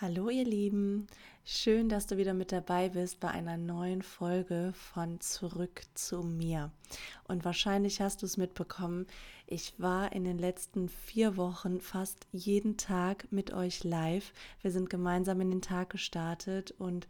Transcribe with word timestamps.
Hallo 0.00 0.28
ihr 0.28 0.44
Lieben, 0.44 1.08
schön, 1.44 1.88
dass 1.88 2.06
du 2.06 2.18
wieder 2.18 2.32
mit 2.32 2.52
dabei 2.52 2.90
bist 2.90 3.18
bei 3.18 3.32
einer 3.32 3.56
neuen 3.56 4.02
Folge 4.02 4.72
von 4.72 5.20
Zurück 5.20 5.82
zu 5.94 6.22
mir. 6.22 6.70
Und 7.24 7.44
wahrscheinlich 7.44 8.00
hast 8.00 8.22
du 8.22 8.26
es 8.26 8.36
mitbekommen, 8.36 9.08
ich 9.48 9.74
war 9.78 10.12
in 10.12 10.22
den 10.22 10.38
letzten 10.38 10.88
vier 10.88 11.36
Wochen 11.36 11.80
fast 11.80 12.28
jeden 12.30 12.76
Tag 12.76 13.26
mit 13.32 13.52
euch 13.52 13.82
live. 13.82 14.32
Wir 14.62 14.70
sind 14.70 14.88
gemeinsam 14.88 15.40
in 15.40 15.50
den 15.50 15.62
Tag 15.62 15.90
gestartet 15.90 16.70
und 16.78 17.08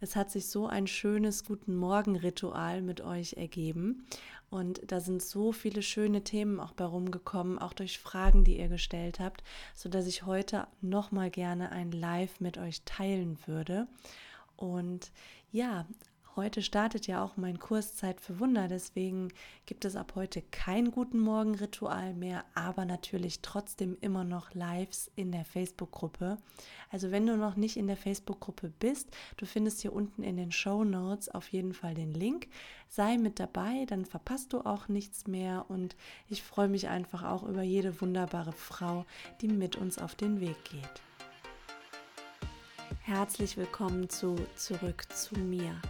es 0.00 0.16
hat 0.16 0.30
sich 0.30 0.48
so 0.48 0.66
ein 0.66 0.86
schönes 0.86 1.44
Guten 1.44 1.74
Morgen-Ritual 1.76 2.82
mit 2.82 3.00
euch 3.00 3.34
ergeben. 3.34 4.06
Und 4.48 4.80
da 4.90 5.00
sind 5.00 5.22
so 5.22 5.52
viele 5.52 5.82
schöne 5.82 6.22
Themen 6.22 6.60
auch 6.60 6.72
bei 6.72 6.84
rumgekommen, 6.84 7.58
auch 7.58 7.72
durch 7.72 7.98
Fragen, 7.98 8.44
die 8.44 8.58
ihr 8.58 8.68
gestellt 8.68 9.18
habt, 9.18 9.42
sodass 9.74 10.06
ich 10.06 10.24
heute 10.24 10.68
nochmal 10.80 11.30
gerne 11.30 11.72
ein 11.72 11.90
Live 11.90 12.40
mit 12.40 12.58
euch 12.58 12.82
teilen 12.84 13.38
würde. 13.46 13.88
Und 14.56 15.12
ja, 15.50 15.86
Heute 16.36 16.60
startet 16.60 17.06
ja 17.06 17.24
auch 17.24 17.38
mein 17.38 17.58
Kurs 17.58 17.96
Zeit 17.96 18.20
für 18.20 18.38
Wunder, 18.38 18.68
deswegen 18.68 19.32
gibt 19.64 19.86
es 19.86 19.96
ab 19.96 20.12
heute 20.16 20.42
kein 20.42 20.90
Guten 20.90 21.18
Morgen 21.18 21.54
Ritual 21.54 22.12
mehr, 22.12 22.44
aber 22.54 22.84
natürlich 22.84 23.40
trotzdem 23.40 23.96
immer 24.02 24.22
noch 24.22 24.52
Lives 24.52 25.10
in 25.16 25.32
der 25.32 25.46
Facebook-Gruppe. 25.46 26.36
Also 26.90 27.10
wenn 27.10 27.26
du 27.26 27.38
noch 27.38 27.56
nicht 27.56 27.78
in 27.78 27.86
der 27.86 27.96
Facebook-Gruppe 27.96 28.70
bist, 28.78 29.08
du 29.38 29.46
findest 29.46 29.80
hier 29.80 29.94
unten 29.94 30.22
in 30.22 30.36
den 30.36 30.52
Show 30.52 30.84
Notes 30.84 31.30
auf 31.30 31.48
jeden 31.48 31.72
Fall 31.72 31.94
den 31.94 32.12
Link. 32.12 32.48
Sei 32.90 33.16
mit 33.16 33.40
dabei, 33.40 33.86
dann 33.86 34.04
verpasst 34.04 34.52
du 34.52 34.60
auch 34.60 34.88
nichts 34.88 35.26
mehr 35.26 35.64
und 35.68 35.96
ich 36.28 36.42
freue 36.42 36.68
mich 36.68 36.88
einfach 36.88 37.24
auch 37.24 37.44
über 37.44 37.62
jede 37.62 37.98
wunderbare 38.02 38.52
Frau, 38.52 39.06
die 39.40 39.48
mit 39.48 39.76
uns 39.76 39.98
auf 39.98 40.14
den 40.14 40.38
Weg 40.42 40.62
geht. 40.64 41.02
Herzlich 43.00 43.56
willkommen 43.56 44.10
zu 44.10 44.36
Zurück 44.54 45.06
zu 45.10 45.38
mir 45.38 45.80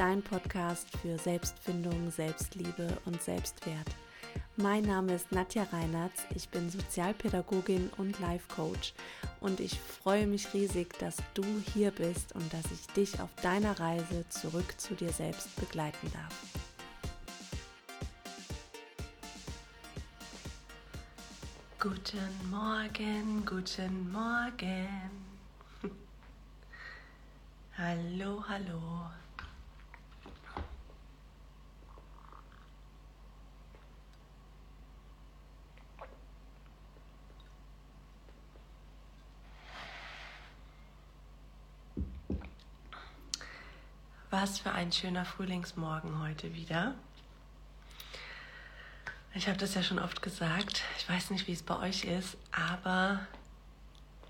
dein 0.00 0.22
Podcast 0.22 0.88
für 1.02 1.18
Selbstfindung, 1.18 2.10
Selbstliebe 2.10 2.88
und 3.04 3.20
Selbstwert. 3.20 3.86
Mein 4.56 4.84
Name 4.84 5.12
ist 5.12 5.30
Nadja 5.30 5.64
Reinertz, 5.64 6.22
ich 6.34 6.48
bin 6.48 6.70
Sozialpädagogin 6.70 7.90
und 7.98 8.18
Life 8.18 8.48
Coach 8.48 8.94
und 9.40 9.60
ich 9.60 9.78
freue 9.78 10.26
mich 10.26 10.54
riesig, 10.54 10.98
dass 11.00 11.18
du 11.34 11.44
hier 11.74 11.90
bist 11.90 12.34
und 12.34 12.50
dass 12.50 12.64
ich 12.72 12.86
dich 12.94 13.20
auf 13.20 13.28
deiner 13.42 13.78
Reise 13.78 14.26
zurück 14.30 14.72
zu 14.78 14.94
dir 14.94 15.12
selbst 15.12 15.54
begleiten 15.56 16.10
darf. 16.14 16.34
Guten 21.78 22.50
Morgen, 22.50 23.44
guten 23.44 24.10
Morgen. 24.10 24.88
hallo, 27.76 28.42
hallo. 28.48 29.10
Was 44.30 44.60
für 44.60 44.70
ein 44.70 44.92
schöner 44.92 45.24
Frühlingsmorgen 45.24 46.22
heute 46.22 46.54
wieder. 46.54 46.94
Ich 49.34 49.48
habe 49.48 49.58
das 49.58 49.74
ja 49.74 49.82
schon 49.82 49.98
oft 49.98 50.22
gesagt. 50.22 50.82
Ich 50.98 51.08
weiß 51.08 51.30
nicht, 51.30 51.48
wie 51.48 51.52
es 51.52 51.64
bei 51.64 51.76
euch 51.80 52.04
ist, 52.04 52.36
aber 52.52 53.26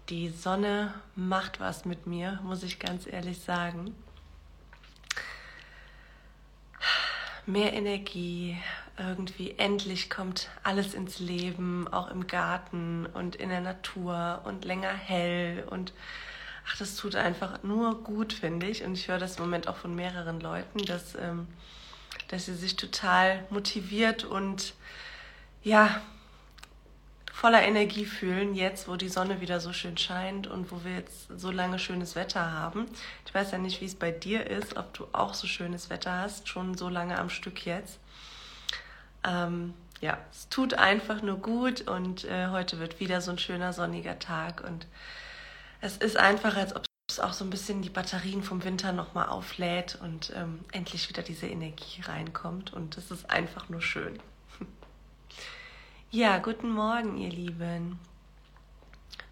die 0.08 0.30
Sonne 0.30 0.94
macht 1.16 1.60
was 1.60 1.84
mit 1.84 2.06
mir, 2.06 2.40
muss 2.42 2.62
ich 2.62 2.78
ganz 2.78 3.06
ehrlich 3.06 3.40
sagen. 3.40 3.94
Mehr 7.44 7.74
Energie, 7.74 8.56
irgendwie 8.96 9.54
endlich 9.58 10.08
kommt 10.08 10.48
alles 10.62 10.94
ins 10.94 11.18
Leben, 11.18 11.86
auch 11.88 12.10
im 12.10 12.26
Garten 12.26 13.04
und 13.04 13.36
in 13.36 13.50
der 13.50 13.60
Natur 13.60 14.40
und 14.44 14.64
länger 14.64 14.94
hell 14.94 15.66
und 15.68 15.92
ach, 16.70 16.76
das 16.78 16.96
tut 16.96 17.16
einfach 17.16 17.62
nur 17.62 18.02
gut, 18.02 18.32
finde 18.32 18.66
ich. 18.66 18.84
Und 18.84 18.94
ich 18.94 19.08
höre 19.08 19.18
das 19.18 19.36
im 19.36 19.44
Moment 19.44 19.68
auch 19.68 19.76
von 19.76 19.94
mehreren 19.94 20.40
Leuten, 20.40 20.84
dass, 20.84 21.14
ähm, 21.14 21.46
dass 22.28 22.46
sie 22.46 22.54
sich 22.54 22.76
total 22.76 23.44
motiviert 23.50 24.24
und 24.24 24.74
ja, 25.62 26.00
voller 27.32 27.62
Energie 27.62 28.04
fühlen, 28.04 28.54
jetzt, 28.54 28.86
wo 28.86 28.96
die 28.96 29.08
Sonne 29.08 29.40
wieder 29.40 29.60
so 29.60 29.72
schön 29.72 29.96
scheint 29.96 30.46
und 30.46 30.70
wo 30.70 30.84
wir 30.84 30.94
jetzt 30.96 31.28
so 31.36 31.50
lange 31.50 31.78
schönes 31.78 32.14
Wetter 32.14 32.52
haben. 32.52 32.86
Ich 33.26 33.34
weiß 33.34 33.52
ja 33.52 33.58
nicht, 33.58 33.80
wie 33.80 33.86
es 33.86 33.94
bei 33.94 34.10
dir 34.10 34.46
ist, 34.46 34.76
ob 34.76 34.92
du 34.94 35.06
auch 35.12 35.34
so 35.34 35.46
schönes 35.46 35.90
Wetter 35.90 36.18
hast, 36.18 36.48
schon 36.48 36.76
so 36.76 36.88
lange 36.88 37.18
am 37.18 37.30
Stück 37.30 37.64
jetzt. 37.64 37.98
Ähm, 39.26 39.74
ja, 40.00 40.18
es 40.30 40.48
tut 40.48 40.74
einfach 40.74 41.22
nur 41.22 41.38
gut 41.38 41.88
und 41.88 42.24
äh, 42.24 42.48
heute 42.48 42.78
wird 42.78 43.00
wieder 43.00 43.20
so 43.20 43.30
ein 43.30 43.38
schöner 43.38 43.72
sonniger 43.72 44.18
Tag 44.18 44.62
und 44.66 44.86
es 45.80 45.96
ist 45.96 46.16
einfach, 46.16 46.56
als 46.56 46.74
ob 46.76 46.84
es 47.08 47.20
auch 47.20 47.32
so 47.32 47.44
ein 47.44 47.50
bisschen 47.50 47.82
die 47.82 47.90
Batterien 47.90 48.42
vom 48.42 48.64
Winter 48.64 48.92
nochmal 48.92 49.28
auflädt 49.28 49.98
und 50.00 50.32
ähm, 50.36 50.64
endlich 50.72 51.08
wieder 51.08 51.22
diese 51.22 51.46
Energie 51.46 52.02
reinkommt. 52.02 52.72
Und 52.72 52.96
es 52.98 53.10
ist 53.10 53.28
einfach 53.30 53.68
nur 53.68 53.82
schön. 53.82 54.20
ja, 56.10 56.38
guten 56.38 56.70
Morgen, 56.70 57.16
ihr 57.16 57.30
Lieben. 57.30 57.98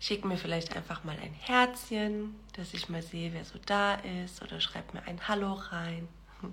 Schickt 0.00 0.25
mir 0.25 0.37
vielleicht 0.37 0.76
einfach 0.76 1.04
mal 1.04 1.16
ein 1.19 1.34
Herzchen, 1.34 2.34
dass 2.54 2.72
ich 2.72 2.88
mal 2.88 3.03
sehe, 3.03 3.32
wer 3.32 3.44
so 3.44 3.58
da 3.66 3.94
ist. 3.94 4.42
Oder 4.42 4.60
schreibt 4.60 4.94
mir 4.94 5.03
ein 5.03 5.28
Hallo 5.28 5.53
rein. 5.54 6.08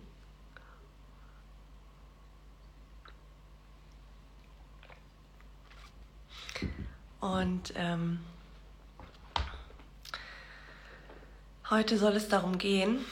Und 7.21 7.73
ähm, 7.75 8.19
Heute 11.71 11.97
soll 11.97 12.15
es 12.15 12.27
darum 12.27 12.59
gehen, 12.59 13.03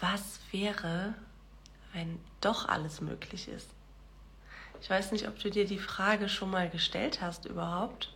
was 0.00 0.40
wäre, 0.50 1.12
wenn 1.92 2.18
doch 2.40 2.66
alles 2.66 3.02
möglich 3.02 3.48
ist. 3.48 3.68
Ich 4.80 4.88
weiß 4.88 5.12
nicht, 5.12 5.28
ob 5.28 5.38
du 5.38 5.50
dir 5.50 5.66
die 5.66 5.78
Frage 5.78 6.30
schon 6.30 6.50
mal 6.50 6.70
gestellt 6.70 7.20
hast 7.20 7.44
überhaupt 7.44 8.14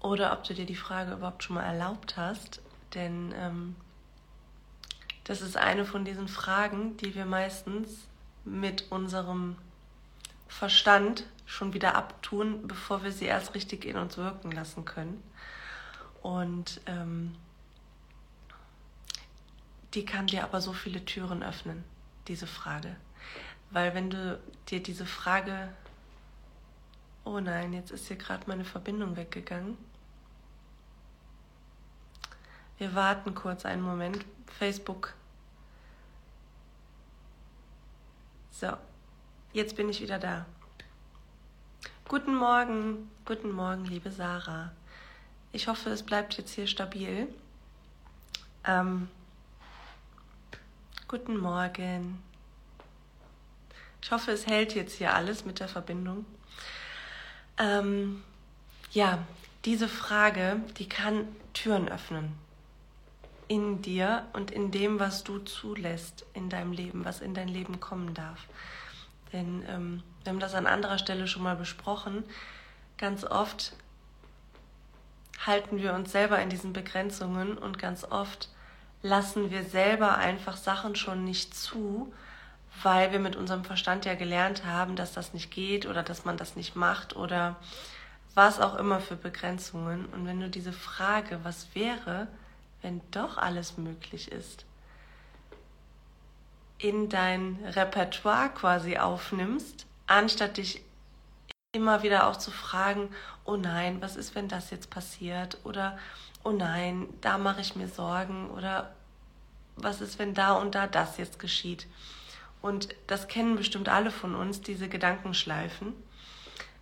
oder 0.00 0.34
ob 0.34 0.44
du 0.44 0.52
dir 0.52 0.66
die 0.66 0.76
Frage 0.76 1.12
überhaupt 1.12 1.42
schon 1.42 1.54
mal 1.54 1.62
erlaubt 1.62 2.18
hast, 2.18 2.60
denn 2.92 3.32
ähm, 3.34 3.76
das 5.24 5.40
ist 5.40 5.56
eine 5.56 5.86
von 5.86 6.04
diesen 6.04 6.28
Fragen, 6.28 6.98
die 6.98 7.14
wir 7.14 7.24
meistens 7.24 8.08
mit 8.44 8.92
unserem 8.92 9.56
Verstand 10.48 11.24
schon 11.46 11.72
wieder 11.72 11.94
abtun, 11.94 12.68
bevor 12.68 13.02
wir 13.04 13.12
sie 13.12 13.24
erst 13.24 13.54
richtig 13.54 13.86
in 13.86 13.96
uns 13.96 14.18
wirken 14.18 14.52
lassen 14.52 14.84
können. 14.84 15.22
Und 16.20 16.82
ähm, 16.84 17.34
die 19.94 20.04
kann 20.04 20.26
dir 20.26 20.44
aber 20.44 20.60
so 20.60 20.72
viele 20.72 21.04
Türen 21.04 21.42
öffnen, 21.42 21.84
diese 22.26 22.46
Frage. 22.46 22.96
Weil 23.70 23.94
wenn 23.94 24.10
du 24.10 24.40
dir 24.68 24.82
diese 24.82 25.06
Frage, 25.06 25.72
oh 27.24 27.40
nein, 27.40 27.72
jetzt 27.72 27.90
ist 27.90 28.08
hier 28.08 28.16
gerade 28.16 28.44
meine 28.46 28.64
Verbindung 28.64 29.16
weggegangen. 29.16 29.76
Wir 32.78 32.94
warten 32.94 33.34
kurz 33.34 33.66
einen 33.66 33.82
Moment. 33.82 34.24
Facebook. 34.58 35.14
So, 38.50 38.72
jetzt 39.52 39.76
bin 39.76 39.88
ich 39.88 40.00
wieder 40.00 40.18
da. 40.18 40.46
Guten 42.08 42.34
Morgen, 42.34 43.10
guten 43.24 43.50
Morgen, 43.50 43.84
liebe 43.84 44.10
Sarah. 44.10 44.72
Ich 45.52 45.68
hoffe, 45.68 45.90
es 45.90 46.02
bleibt 46.02 46.38
jetzt 46.38 46.52
hier 46.52 46.66
stabil. 46.66 47.28
Ähm, 48.64 49.08
Guten 51.10 51.38
Morgen. 51.38 52.22
Ich 54.02 54.10
hoffe, 54.10 54.30
es 54.30 54.46
hält 54.46 54.74
jetzt 54.74 54.92
hier 54.92 55.14
alles 55.14 55.46
mit 55.46 55.58
der 55.58 55.66
Verbindung. 55.66 56.26
Ähm, 57.56 58.22
ja, 58.90 59.20
diese 59.64 59.88
Frage, 59.88 60.60
die 60.76 60.86
kann 60.86 61.26
Türen 61.54 61.88
öffnen. 61.88 62.34
In 63.46 63.80
dir 63.80 64.26
und 64.34 64.50
in 64.50 64.70
dem, 64.70 65.00
was 65.00 65.24
du 65.24 65.38
zulässt 65.38 66.26
in 66.34 66.50
deinem 66.50 66.72
Leben, 66.72 67.06
was 67.06 67.22
in 67.22 67.32
dein 67.32 67.48
Leben 67.48 67.80
kommen 67.80 68.12
darf. 68.12 68.40
Denn 69.32 69.64
ähm, 69.66 70.02
wir 70.24 70.32
haben 70.32 70.40
das 70.40 70.52
an 70.52 70.66
anderer 70.66 70.98
Stelle 70.98 71.26
schon 71.26 71.42
mal 71.42 71.56
besprochen. 71.56 72.22
Ganz 72.98 73.24
oft 73.24 73.72
halten 75.46 75.78
wir 75.78 75.94
uns 75.94 76.12
selber 76.12 76.38
in 76.42 76.50
diesen 76.50 76.74
Begrenzungen 76.74 77.56
und 77.56 77.78
ganz 77.78 78.04
oft 78.04 78.50
lassen 79.02 79.50
wir 79.50 79.64
selber 79.64 80.16
einfach 80.16 80.56
Sachen 80.56 80.96
schon 80.96 81.24
nicht 81.24 81.54
zu, 81.54 82.12
weil 82.82 83.12
wir 83.12 83.18
mit 83.18 83.36
unserem 83.36 83.64
Verstand 83.64 84.04
ja 84.04 84.14
gelernt 84.14 84.64
haben, 84.64 84.96
dass 84.96 85.12
das 85.12 85.34
nicht 85.34 85.50
geht 85.50 85.86
oder 85.86 86.02
dass 86.02 86.24
man 86.24 86.36
das 86.36 86.56
nicht 86.56 86.76
macht 86.76 87.16
oder 87.16 87.56
was 88.34 88.60
auch 88.60 88.76
immer 88.76 89.00
für 89.00 89.16
Begrenzungen. 89.16 90.06
Und 90.06 90.26
wenn 90.26 90.40
du 90.40 90.48
diese 90.48 90.72
Frage, 90.72 91.40
was 91.42 91.74
wäre, 91.74 92.28
wenn 92.82 93.00
doch 93.10 93.36
alles 93.38 93.78
möglich 93.78 94.30
ist, 94.30 94.64
in 96.78 97.08
dein 97.08 97.58
Repertoire 97.64 98.50
quasi 98.50 98.98
aufnimmst, 98.98 99.86
anstatt 100.06 100.56
dich 100.56 100.82
immer 101.72 102.02
wieder 102.02 102.26
auch 102.28 102.36
zu 102.36 102.50
fragen, 102.50 103.10
oh 103.44 103.56
nein, 103.56 104.00
was 104.00 104.16
ist, 104.16 104.34
wenn 104.34 104.48
das 104.48 104.70
jetzt 104.70 104.90
passiert? 104.90 105.58
Oder 105.64 105.98
oh 106.42 106.50
nein, 106.50 107.08
da 107.20 107.36
mache 107.36 107.60
ich 107.60 107.76
mir 107.76 107.88
Sorgen. 107.88 108.50
Oder 108.50 108.94
was 109.76 110.00
ist, 110.00 110.18
wenn 110.18 110.34
da 110.34 110.54
und 110.54 110.74
da 110.74 110.86
das 110.86 111.18
jetzt 111.18 111.38
geschieht? 111.38 111.86
Und 112.62 112.88
das 113.06 113.28
kennen 113.28 113.56
bestimmt 113.56 113.88
alle 113.88 114.10
von 114.10 114.34
uns, 114.34 114.62
diese 114.62 114.88
Gedankenschleifen, 114.88 115.92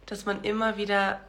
dass 0.06 0.24
man 0.24 0.44
immer 0.44 0.76
wieder 0.76 1.20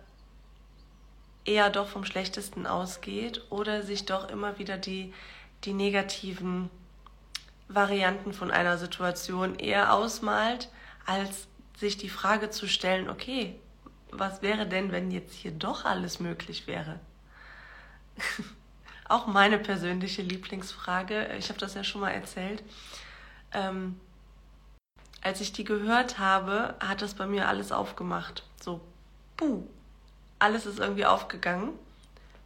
eher 1.44 1.70
doch 1.70 1.88
vom 1.88 2.06
Schlechtesten 2.06 2.68
ausgeht 2.68 3.42
oder 3.50 3.82
sich 3.82 4.06
doch 4.06 4.30
immer 4.30 4.60
wieder 4.60 4.78
die, 4.78 5.14
die 5.64 5.74
negativen 5.74 6.70
Varianten 7.68 8.34
von 8.34 8.52
einer 8.52 8.78
Situation 8.78 9.56
eher 9.56 9.94
ausmalt, 9.94 10.70
als 11.06 11.48
sich 11.78 11.98
die 11.98 12.10
Frage 12.10 12.50
zu 12.50 12.68
stellen, 12.68 13.10
okay, 13.10 13.56
was 14.12 14.42
wäre 14.42 14.66
denn, 14.68 14.92
wenn 14.92 15.12
jetzt 15.12 15.34
hier 15.34 15.52
doch 15.52 15.86
alles 15.86 16.20
möglich 16.20 16.68
wäre? 16.68 17.00
Auch 19.08 19.28
meine 19.28 19.58
persönliche 19.58 20.22
Lieblingsfrage, 20.22 21.30
ich 21.38 21.50
habe 21.50 21.60
das 21.60 21.76
ja 21.76 21.84
schon 21.84 22.02
mal 22.02 22.12
erzählt. 22.12 22.64
Ähm, 23.54 24.00
als 25.22 25.40
ich 25.40 25.54
die 25.54 25.64
gehört 25.64 26.20
habe, 26.20 26.76
hat 26.80 27.02
das 27.02 27.14
bei 27.14 27.26
mir 27.26 27.48
alles 27.48 27.72
aufgemacht. 27.72 28.44
So, 28.62 28.82
puh, 29.38 29.64
alles 30.40 30.66
ist 30.66 30.80
irgendwie 30.80 31.06
aufgegangen, 31.06 31.72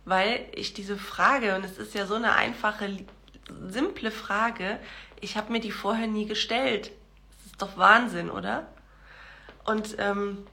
weil 0.05 0.45
ich 0.53 0.73
diese 0.73 0.97
Frage, 0.97 1.55
und 1.55 1.63
es 1.63 1.77
ist 1.77 1.95
ja 1.95 2.05
so 2.05 2.15
eine 2.15 2.33
einfache, 2.33 2.97
simple 3.67 4.11
Frage, 4.11 4.79
ich 5.19 5.37
habe 5.37 5.51
mir 5.51 5.59
die 5.59 5.71
vorher 5.71 6.07
nie 6.07 6.25
gestellt. 6.25 6.91
Das 7.37 7.45
ist 7.51 7.61
doch 7.61 7.77
Wahnsinn, 7.77 8.29
oder? 8.29 8.67
Und 9.63 9.95
ähm, 9.99 10.45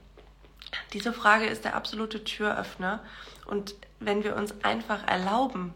diese 0.93 1.13
Frage 1.13 1.45
ist 1.45 1.65
der 1.65 1.75
absolute 1.75 2.23
Türöffner. 2.23 3.01
Und 3.45 3.75
wenn 3.99 4.23
wir 4.23 4.35
uns 4.35 4.53
einfach 4.63 5.07
erlauben, 5.07 5.73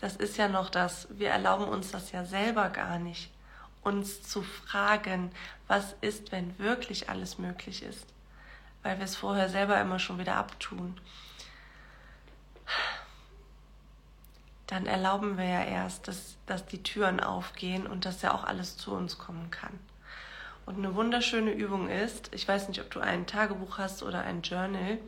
das 0.00 0.16
ist 0.16 0.36
ja 0.36 0.48
noch 0.48 0.70
das, 0.70 1.08
wir 1.10 1.30
erlauben 1.30 1.64
uns 1.64 1.90
das 1.90 2.12
ja 2.12 2.24
selber 2.24 2.68
gar 2.70 2.98
nicht, 2.98 3.30
uns 3.82 4.22
zu 4.22 4.42
fragen, 4.42 5.30
was 5.66 5.94
ist, 6.00 6.32
wenn 6.32 6.58
wirklich 6.58 7.08
alles 7.08 7.38
möglich 7.38 7.82
ist, 7.82 8.06
weil 8.82 8.98
wir 8.98 9.04
es 9.04 9.16
vorher 9.16 9.48
selber 9.48 9.80
immer 9.80 9.98
schon 9.98 10.18
wieder 10.18 10.36
abtun. 10.36 11.00
Dann 14.66 14.86
erlauben 14.86 15.36
wir 15.36 15.44
ja 15.44 15.62
erst, 15.62 16.08
dass, 16.08 16.36
dass 16.46 16.66
die 16.66 16.82
Türen 16.82 17.20
aufgehen 17.20 17.86
und 17.86 18.06
dass 18.06 18.22
ja 18.22 18.34
auch 18.34 18.44
alles 18.44 18.76
zu 18.76 18.92
uns 18.94 19.18
kommen 19.18 19.50
kann. 19.50 19.78
Und 20.66 20.78
eine 20.78 20.94
wunderschöne 20.94 21.52
Übung 21.52 21.88
ist, 21.88 22.30
ich 22.34 22.48
weiß 22.48 22.68
nicht, 22.68 22.80
ob 22.80 22.90
du 22.90 23.00
ein 23.00 23.26
Tagebuch 23.26 23.78
hast 23.78 24.02
oder 24.02 24.22
ein 24.22 24.42
Journal, 24.42 24.98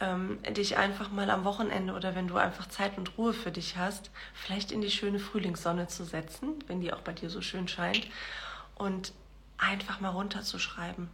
ähm, 0.00 0.38
dich 0.48 0.78
einfach 0.78 1.10
mal 1.10 1.30
am 1.30 1.44
Wochenende 1.44 1.92
oder 1.92 2.14
wenn 2.14 2.26
du 2.26 2.36
einfach 2.36 2.66
Zeit 2.66 2.96
und 2.96 3.18
Ruhe 3.18 3.34
für 3.34 3.50
dich 3.50 3.76
hast, 3.76 4.10
vielleicht 4.32 4.72
in 4.72 4.80
die 4.80 4.90
schöne 4.90 5.18
Frühlingssonne 5.18 5.88
zu 5.88 6.04
setzen, 6.04 6.54
wenn 6.66 6.80
die 6.80 6.92
auch 6.92 7.02
bei 7.02 7.12
dir 7.12 7.28
so 7.28 7.42
schön 7.42 7.68
scheint, 7.68 8.06
und 8.76 9.12
einfach 9.58 10.00
mal 10.00 10.08
runterzuschreiben. 10.08 11.10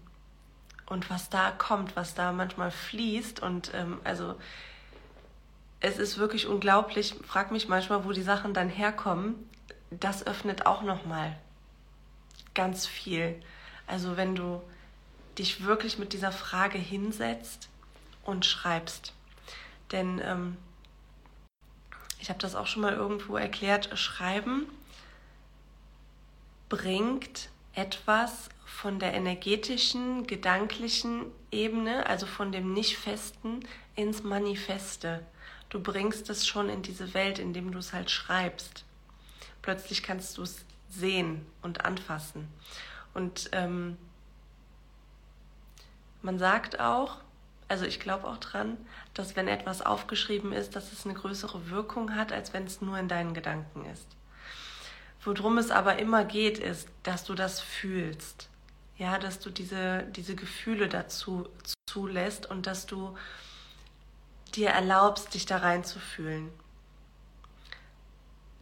Und 0.88 1.10
was 1.10 1.28
da 1.30 1.50
kommt, 1.50 1.96
was 1.96 2.14
da 2.14 2.30
manchmal 2.30 2.70
fließt 2.70 3.42
und 3.42 3.72
ähm, 3.74 3.98
also 4.04 4.36
es 5.80 5.98
ist 5.98 6.16
wirklich 6.16 6.46
unglaublich. 6.46 7.16
Frag 7.26 7.50
mich 7.50 7.68
manchmal, 7.68 8.04
wo 8.04 8.12
die 8.12 8.22
Sachen 8.22 8.54
dann 8.54 8.68
herkommen. 8.68 9.34
Das 9.90 10.24
öffnet 10.26 10.64
auch 10.64 10.82
noch 10.82 11.04
mal 11.04 11.36
ganz 12.56 12.86
viel. 12.86 13.40
Also 13.86 14.16
wenn 14.16 14.34
du 14.34 14.60
dich 15.38 15.64
wirklich 15.64 15.98
mit 15.98 16.12
dieser 16.12 16.32
Frage 16.32 16.78
hinsetzt 16.78 17.68
und 18.24 18.44
schreibst. 18.44 19.12
Denn 19.92 20.20
ähm, 20.24 20.56
ich 22.18 22.28
habe 22.28 22.40
das 22.40 22.56
auch 22.56 22.66
schon 22.66 22.82
mal 22.82 22.94
irgendwo 22.94 23.36
erklärt, 23.36 23.96
Schreiben 23.96 24.66
bringt 26.68 27.50
etwas 27.74 28.48
von 28.64 28.98
der 28.98 29.14
energetischen, 29.14 30.26
gedanklichen 30.26 31.26
Ebene, 31.52 32.06
also 32.06 32.26
von 32.26 32.50
dem 32.50 32.72
Nicht-Festen, 32.72 33.60
ins 33.94 34.22
Manifeste. 34.22 35.24
Du 35.68 35.80
bringst 35.80 36.28
es 36.30 36.46
schon 36.46 36.68
in 36.68 36.82
diese 36.82 37.14
Welt, 37.14 37.38
indem 37.38 37.70
du 37.72 37.78
es 37.78 37.92
halt 37.92 38.10
schreibst. 38.10 38.84
Plötzlich 39.62 40.02
kannst 40.02 40.36
du 40.38 40.42
es 40.42 40.65
sehen 40.96 41.46
und 41.62 41.84
anfassen. 41.84 42.48
Und 43.14 43.50
ähm, 43.52 43.96
man 46.22 46.38
sagt 46.38 46.80
auch, 46.80 47.18
also 47.68 47.84
ich 47.84 48.00
glaube 48.00 48.26
auch 48.26 48.38
dran, 48.38 48.76
dass 49.14 49.36
wenn 49.36 49.48
etwas 49.48 49.82
aufgeschrieben 49.82 50.52
ist, 50.52 50.76
dass 50.76 50.92
es 50.92 51.04
eine 51.04 51.14
größere 51.14 51.70
Wirkung 51.70 52.14
hat, 52.14 52.32
als 52.32 52.52
wenn 52.52 52.64
es 52.64 52.80
nur 52.80 52.98
in 52.98 53.08
deinen 53.08 53.34
Gedanken 53.34 53.84
ist. 53.86 54.06
Worum 55.24 55.58
es 55.58 55.70
aber 55.70 55.98
immer 55.98 56.24
geht, 56.24 56.58
ist, 56.58 56.88
dass 57.02 57.24
du 57.24 57.34
das 57.34 57.60
fühlst. 57.60 58.48
Ja, 58.96 59.18
dass 59.18 59.40
du 59.40 59.50
diese, 59.50 60.04
diese 60.14 60.36
Gefühle 60.36 60.88
dazu 60.88 61.48
zulässt 61.86 62.46
und 62.46 62.66
dass 62.66 62.86
du 62.86 63.16
dir 64.54 64.70
erlaubst, 64.70 65.34
dich 65.34 65.44
da 65.44 65.58
reinzufühlen 65.58 66.50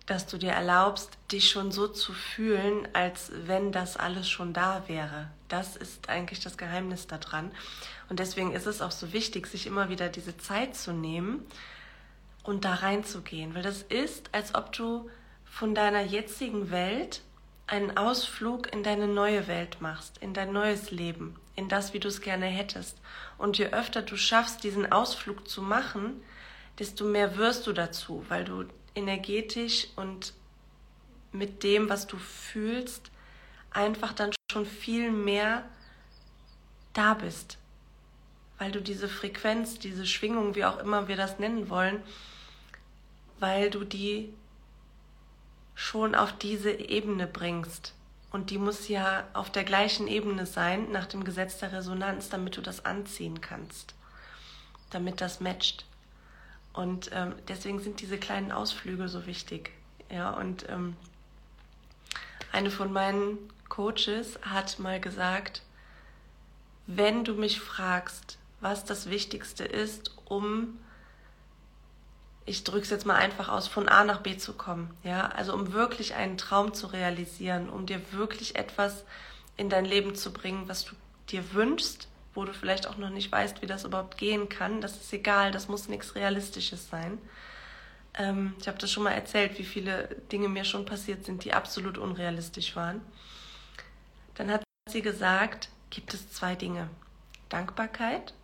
dass 0.07 0.27
du 0.27 0.37
dir 0.37 0.51
erlaubst, 0.51 1.11
dich 1.33 1.51
schon 1.51 1.73
so 1.73 1.89
zu 1.89 2.13
fühlen, 2.13 2.87
als 2.93 3.33
wenn 3.47 3.73
das 3.73 3.97
alles 3.97 4.29
schon 4.29 4.53
da 4.53 4.85
wäre. 4.87 5.31
Das 5.49 5.77
ist 5.77 6.09
eigentlich 6.09 6.41
das 6.41 6.59
Geheimnis 6.59 7.07
daran. 7.07 7.51
Und 8.11 8.21
deswegen 8.21 8.53
ist 8.53 8.67
es 8.67 8.83
auch 8.83 8.91
so 8.91 9.13
wichtig, 9.13 9.47
sich 9.47 9.67
immer 9.67 9.89
wieder 9.89 10.09
diese 10.09 10.37
Zeit 10.37 10.77
zu 10.77 10.93
nehmen 10.93 11.47
und 12.43 12.67
da 12.67 12.75
reinzugehen. 12.75 13.55
Weil 13.55 13.63
das 13.63 13.83
ist, 13.83 14.29
als 14.33 14.55
ob 14.55 14.73
du 14.73 15.09
von 15.45 15.75
deiner 15.75 16.03
jetzigen 16.03 16.71
Welt 16.71 17.23
einen 17.67 17.97
Ausflug 17.97 18.71
in 18.75 18.83
deine 18.83 19.09
neue 19.09 19.47
Welt 19.47 19.81
machst, 19.81 20.19
in 20.19 20.35
dein 20.35 20.53
neues 20.53 20.91
Leben, 20.91 21.37
in 21.57 21.71
das, 21.71 21.95
wie 21.95 22.01
du 22.01 22.09
es 22.09 22.21
gerne 22.21 22.47
hättest. 22.47 22.99
Und 23.39 23.57
je 23.57 23.69
öfter 23.69 24.03
du 24.03 24.17
schaffst, 24.17 24.65
diesen 24.65 24.93
Ausflug 24.93 25.49
zu 25.49 25.63
machen, 25.63 26.23
desto 26.79 27.05
mehr 27.05 27.39
wirst 27.39 27.67
du 27.67 27.73
dazu, 27.73 28.25
weil 28.29 28.45
du 28.45 28.65
energetisch 28.95 29.89
und 29.97 30.33
mit 31.33 31.63
dem, 31.63 31.89
was 31.89 32.07
du 32.07 32.17
fühlst, 32.17 33.11
einfach 33.71 34.13
dann 34.13 34.33
schon 34.53 34.67
viel 34.67 35.11
mehr 35.11 35.65
da 36.93 37.15
bist. 37.15 37.59
Weil 38.59 38.71
du 38.71 38.81
diese 38.81 39.09
Frequenz, 39.09 39.79
diese 39.79 40.07
Schwingung, 40.07 40.55
wie 40.55 40.65
auch 40.65 40.79
immer 40.79 41.09
wir 41.09 41.17
das 41.17 41.39
nennen 41.39 41.69
wollen, 41.69 42.03
weil 43.41 43.71
du 43.71 43.85
die 43.85 44.33
schon 45.75 46.15
auf 46.15 46.33
diese 46.39 46.71
Ebene 46.71 47.27
bringst. 47.27 47.95
Und 48.31 48.51
die 48.51 48.59
muss 48.59 48.89
ja 48.89 49.29
auf 49.33 49.51
der 49.51 49.65
gleichen 49.65 50.09
Ebene 50.09 50.47
sein, 50.47 50.91
nach 50.91 51.07
dem 51.07 51.25
Gesetz 51.25 51.59
der 51.59 51.73
Resonanz, 51.73 52.29
damit 52.29 52.57
du 52.57 52.63
das 52.63 52.85
anziehen 52.85 53.41
kannst, 53.41 53.95
damit 54.91 55.21
das 55.21 55.41
matcht. 55.41 55.85
Und 56.75 57.11
ähm, 57.13 57.35
deswegen 57.49 57.81
sind 57.81 58.01
diese 58.01 58.19
kleinen 58.19 58.53
Ausflüge 58.53 59.09
so 59.09 59.27
wichtig. 59.27 59.71
Ja, 60.11 60.31
und 60.31 60.69
ähm, 60.69 60.97
eine 62.53 62.71
von 62.71 62.93
meinen 62.93 63.39
Coaches 63.69 64.39
hat 64.43 64.79
mal 64.79 65.01
gesagt, 65.01 65.63
wenn 66.87 67.25
du 67.25 67.35
mich 67.35 67.61
fragst, 67.61 68.39
was 68.61 68.85
das 68.85 69.09
Wichtigste 69.09 69.65
ist, 69.65 70.15
um, 70.27 70.79
ich 72.45 72.65
drücke 72.65 72.83
es 72.83 72.91
jetzt 72.91 73.07
mal 73.07 73.17
einfach 73.17 73.49
aus, 73.49 73.69
von 73.69 73.89
A 73.89 74.05
nach 74.05 74.21
B 74.21 74.37
zu 74.37 74.53
kommen, 74.53 74.91
ja, 75.03 75.29
also 75.29 75.55
um 75.55 75.73
wirklich 75.73 76.15
einen 76.15 76.37
Traum 76.37 76.75
zu 76.75 76.89
realisieren, 76.89 77.69
um 77.71 77.87
dir 77.87 78.01
wirklich 78.13 78.57
etwas 78.57 79.05
in 79.57 79.71
dein 79.71 79.85
Leben 79.85 80.15
zu 80.15 80.33
bringen, 80.33 80.69
was 80.69 80.85
du 80.85 80.95
dir 81.31 81.55
wünschst, 81.55 82.09
wo 82.35 82.45
du 82.45 82.53
vielleicht 82.53 82.87
auch 82.87 82.97
noch 82.97 83.11
nicht 83.11 83.31
weißt, 83.31 83.63
wie 83.63 83.67
das 83.67 83.85
überhaupt 83.85 84.19
gehen 84.19 84.49
kann. 84.49 84.81
Das 84.81 84.97
ist 84.97 85.13
egal, 85.13 85.53
das 85.53 85.69
muss 85.69 85.89
nichts 85.89 86.15
Realistisches 86.15 86.89
sein. 86.89 87.19
Ähm, 88.15 88.55
ich 88.61 88.69
habe 88.69 88.79
das 88.79 88.91
schon 88.91 89.03
mal 89.03 89.13
erzählt, 89.13 89.59
wie 89.59 89.65
viele 89.65 90.09
Dinge 90.33 90.49
mir 90.49 90.65
schon 90.65 90.85
passiert 90.85 91.25
sind, 91.25 91.45
die 91.45 91.53
absolut 91.53 91.99
unrealistisch 91.99 92.77
waren. 92.77 93.01
Dann 94.35 94.51
hat 94.51 94.63
sie 94.91 95.03
gesagt, 95.03 95.69
gibt 95.91 96.15
es 96.15 96.31
zwei 96.33 96.55
Dinge. 96.55 96.89
Dankbarkeit 97.49 98.35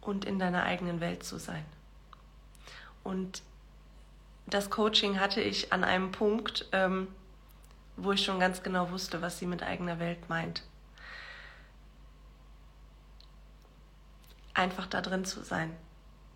und 0.00 0.24
in 0.24 0.38
deiner 0.38 0.64
eigenen 0.64 1.00
Welt 1.00 1.22
zu 1.22 1.38
sein. 1.38 1.64
Und 3.04 3.42
das 4.46 4.70
Coaching 4.70 5.20
hatte 5.20 5.40
ich 5.40 5.72
an 5.72 5.84
einem 5.84 6.10
Punkt, 6.10 6.66
ähm, 6.72 7.08
wo 7.96 8.12
ich 8.12 8.24
schon 8.24 8.40
ganz 8.40 8.62
genau 8.62 8.90
wusste, 8.90 9.22
was 9.22 9.38
sie 9.38 9.46
mit 9.46 9.62
eigener 9.62 9.98
Welt 9.98 10.28
meint. 10.28 10.62
Einfach 14.58 14.86
da 14.86 15.00
drin 15.00 15.24
zu 15.24 15.42
sein. 15.42 15.74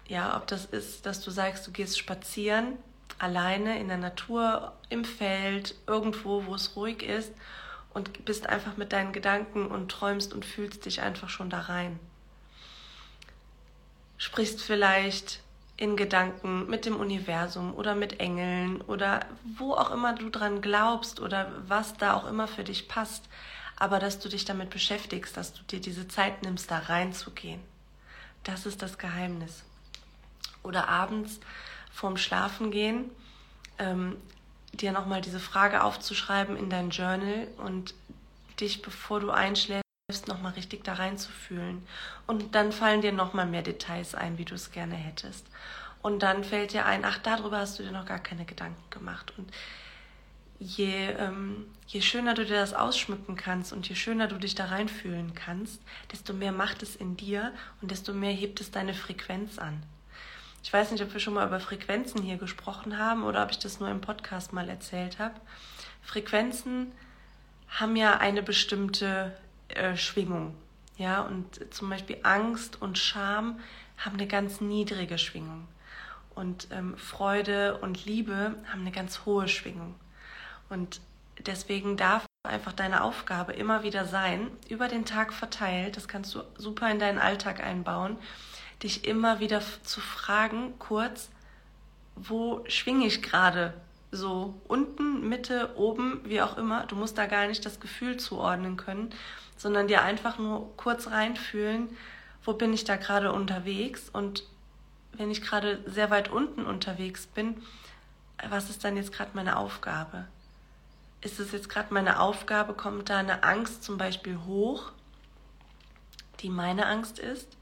Ja, 0.07 0.37
ob 0.37 0.47
das 0.47 0.65
ist, 0.65 1.07
dass 1.07 1.21
du 1.21 1.31
sagst, 1.31 1.67
du 1.67 1.73
gehst 1.73 1.99
spazieren, 1.99 2.79
alleine 3.19 3.79
in 3.79 3.89
der 3.89 3.99
Natur, 3.99 4.73
im 4.89 5.05
Feld, 5.05 5.75
irgendwo, 5.87 6.47
wo 6.47 6.55
es 6.55 6.77
ruhig 6.77 7.03
ist 7.03 7.33
und 7.95 8.25
bist 8.25 8.49
einfach 8.49 8.77
mit 8.77 8.93
deinen 8.93 9.13
Gedanken 9.13 9.67
und 9.67 9.91
träumst 9.91 10.33
und 10.33 10.45
fühlst 10.45 10.87
dich 10.87 11.03
einfach 11.03 11.29
schon 11.29 11.51
da 11.51 11.61
rein. 11.61 11.99
Sprichst 14.19 14.63
vielleicht 14.63 15.41
in 15.77 15.97
Gedanken 15.97 16.69
mit 16.69 16.85
dem 16.87 16.97
Universum 16.97 17.75
oder 17.75 17.95
mit 17.95 18.21
Engeln 18.21 18.81
oder 18.83 19.21
wo 19.57 19.73
auch 19.73 19.91
immer 19.91 20.15
du 20.15 20.31
dran 20.31 20.61
glaubst 20.61 21.19
oder 21.19 21.51
was 21.67 21.97
da 21.97 22.15
auch 22.15 22.27
immer 22.29 22.47
für 22.47 22.63
dich 22.63 22.87
passt, 22.87 23.29
aber 23.77 23.99
dass 23.99 24.21
du 24.21 24.29
dich 24.29 24.45
damit 24.45 24.71
beschäftigst, 24.71 25.37
dass 25.37 25.55
du 25.55 25.63
dir 25.65 25.81
diese 25.81 26.07
Zeit 26.07 26.43
nimmst, 26.43 26.71
da 26.71 26.79
reinzugehen. 26.79 27.72
Das 28.45 28.67
ist 28.67 28.83
das 28.83 28.99
Geheimnis. 28.99 29.65
Oder 30.63 30.89
abends 30.89 31.41
vorm 31.93 32.17
Schlafengehen 32.17 33.11
ähm, 33.79 34.17
dir 34.73 34.93
nochmal 34.93 35.21
diese 35.21 35.41
Frage 35.41 35.83
aufzuschreiben 35.83 36.57
in 36.57 36.71
dein 36.71 36.91
Journal 36.91 37.49
und 37.59 37.95
dich, 38.61 38.83
bevor 38.83 39.21
du 39.21 39.31
einschläfst, 39.31 39.83
nochmal 40.27 40.53
richtig 40.53 40.85
da 40.85 40.95
reinzufühlen. 40.95 41.87
Und 42.27 42.55
dann 42.55 42.73
fallen 42.73 43.01
dir 43.01 43.13
nochmal 43.13 43.47
mehr 43.47 43.63
Details 43.63 44.15
ein, 44.15 44.39
wie 44.39 44.45
du 44.45 44.55
es 44.55 44.71
gerne 44.71 44.95
hättest. 44.95 45.47
Und 46.03 46.23
dann 46.23 46.45
fällt 46.45 46.73
dir 46.73 46.85
ein, 46.85 47.05
ach, 47.05 47.19
darüber 47.19 47.59
hast 47.59 47.79
du 47.79 47.83
dir 47.83 47.93
noch 47.93 48.07
gar 48.07 48.19
keine 48.19 48.45
Gedanken 48.45 48.91
gemacht. 48.91 49.33
Und 49.37 49.51
je, 50.63 51.11
ähm, 51.19 51.67
je 51.87 52.01
schöner 52.01 52.35
du 52.35 52.45
dir 52.45 52.57
das 52.57 52.75
ausschmücken 52.75 53.37
kannst 53.37 53.73
und 53.73 53.89
je 53.89 53.95
schöner 53.95 54.29
du 54.29 54.39
dich 54.39 54.55
da 54.55 54.67
reinfühlen 54.67 55.35
kannst, 55.35 55.81
desto 56.11 56.33
mehr 56.33 56.53
macht 56.53 56.83
es 56.83 56.97
in 56.97 57.17
dir 57.17 57.53
und 57.81 57.91
desto 57.91 58.13
mehr 58.13 58.33
hebt 58.33 58.61
es 58.61 58.71
deine 58.71 58.95
Frequenz 58.95 59.59
an. 59.59 59.83
Ich 60.63 60.73
weiß 60.73 60.93
nicht, 60.93 61.03
ob 61.03 61.13
wir 61.13 61.21
schon 61.21 61.35
mal 61.35 61.47
über 61.47 61.59
Frequenzen 61.59 62.23
hier 62.23 62.37
gesprochen 62.37 62.99
haben 62.99 63.25
oder 63.25 63.43
ob 63.43 63.51
ich 63.51 63.59
das 63.59 63.81
nur 63.81 63.89
im 63.89 64.01
Podcast 64.01 64.53
mal 64.53 64.69
erzählt 64.69 65.19
habe. 65.19 65.35
Frequenzen 66.03 66.93
haben 67.69 67.97
ja 67.97 68.19
eine 68.19 68.43
bestimmte 68.43 69.37
äh, 69.69 69.97
Schwingung. 69.97 70.55
Ja, 70.99 71.23
und 71.23 71.75
zum 71.75 71.89
Beispiel 71.91 72.19
Angst 72.23 72.81
und 72.81 72.99
Scham 72.99 73.59
haben 73.97 74.15
eine 74.15 74.29
ganz 74.29 74.61
niedrige 74.61 75.19
Schwingung. 75.19 75.67
Und 76.35 76.69
ähm, 76.71 76.97
Freude 76.97 77.79
und 77.79 78.05
Liebe 78.05 78.55
haben 78.71 78.83
eine 78.83 78.93
ganz 78.93 79.25
hohe 79.25 79.49
Schwingung. 79.49 79.95
Und 80.73 81.03
deswegen 81.47 81.99
darf 81.99 82.25
einfach 82.49 82.73
deine 82.73 83.05
Aufgabe 83.05 83.53
immer 83.53 83.83
wieder 83.83 84.07
sein, 84.07 84.51
über 84.71 84.89
den 84.89 85.05
Tag 85.05 85.35
verteilt, 85.35 85.99
das 85.99 86.09
kannst 86.09 86.35
du 86.35 86.41
super 86.57 86.91
in 86.91 86.99
deinen 86.99 87.19
Alltag 87.19 87.63
einbauen, 87.63 88.17
dich 88.83 89.07
immer 89.07 89.39
wieder 89.39 89.61
zu 89.83 90.01
fragen, 90.01 90.79
kurz, 90.79 91.29
wo 92.17 92.65
schwinge 92.69 93.07
ich 93.07 93.23
gerade? 93.23 93.75
So 94.11 94.55
unten, 94.67 95.29
Mitte, 95.29 95.77
oben, 95.77 96.21
wie 96.25 96.43
auch 96.43 96.57
immer. 96.57 96.87
Du 96.87 96.97
musst 96.97 97.17
da 97.17 97.27
gar 97.27 97.47
nicht 97.47 97.65
das 97.65 97.79
Gefühl 97.79 98.17
zuordnen 98.17 98.77
können, 98.77 99.11
sondern 99.57 99.89
dir 99.89 100.03
einfach 100.03 100.39
nur 100.39 100.75
kurz 100.77 101.09
reinfühlen, 101.09 101.91
wo 102.45 102.55
bin 102.55 102.73
ich 102.73 102.85
da 102.85 102.97
gerade 102.97 103.33
unterwegs 103.33 104.09
und 104.11 104.45
wenn 105.13 105.31
ich 105.31 105.43
gerade 105.43 105.83
sehr 105.87 106.11
weit 106.11 106.31
unten 106.31 106.65
unterwegs 106.65 107.27
bin, 107.27 107.63
was 108.49 108.71
ist 108.71 108.85
dann 108.85 108.97
jetzt 108.97 109.13
gerade 109.13 109.31
meine 109.35 109.57
Aufgabe? 109.59 110.27
Ist 111.23 111.41
es 111.41 111.53
jetzt 111.53 111.69
gerade 111.69 111.95
meine 111.95 112.21
Aufgabe, 112.21 112.75
kommt 112.75 113.09
da 113.09 113.19
eine 113.19 113.43
Angst 113.43 113.83
zum 113.83 113.97
Beispiel 113.97 114.39
hoch, 114.47 114.93
die 116.41 116.51
meine 116.51 116.87
Angst 116.87 117.19
ist? 117.19 117.57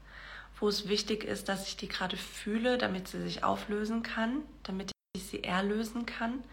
wo 0.61 0.69
es 0.69 0.87
wichtig 0.87 1.23
ist, 1.23 1.49
dass 1.49 1.67
ich 1.67 1.75
die 1.75 1.89
gerade 1.89 2.15
fühle, 2.15 2.77
damit 2.77 3.07
sie 3.07 3.19
sich 3.19 3.43
auflösen 3.43 4.03
kann, 4.03 4.43
damit 4.63 4.91
ich 5.15 5.25
sie 5.25 5.43
erlösen 5.43 6.05
kann. 6.05 6.43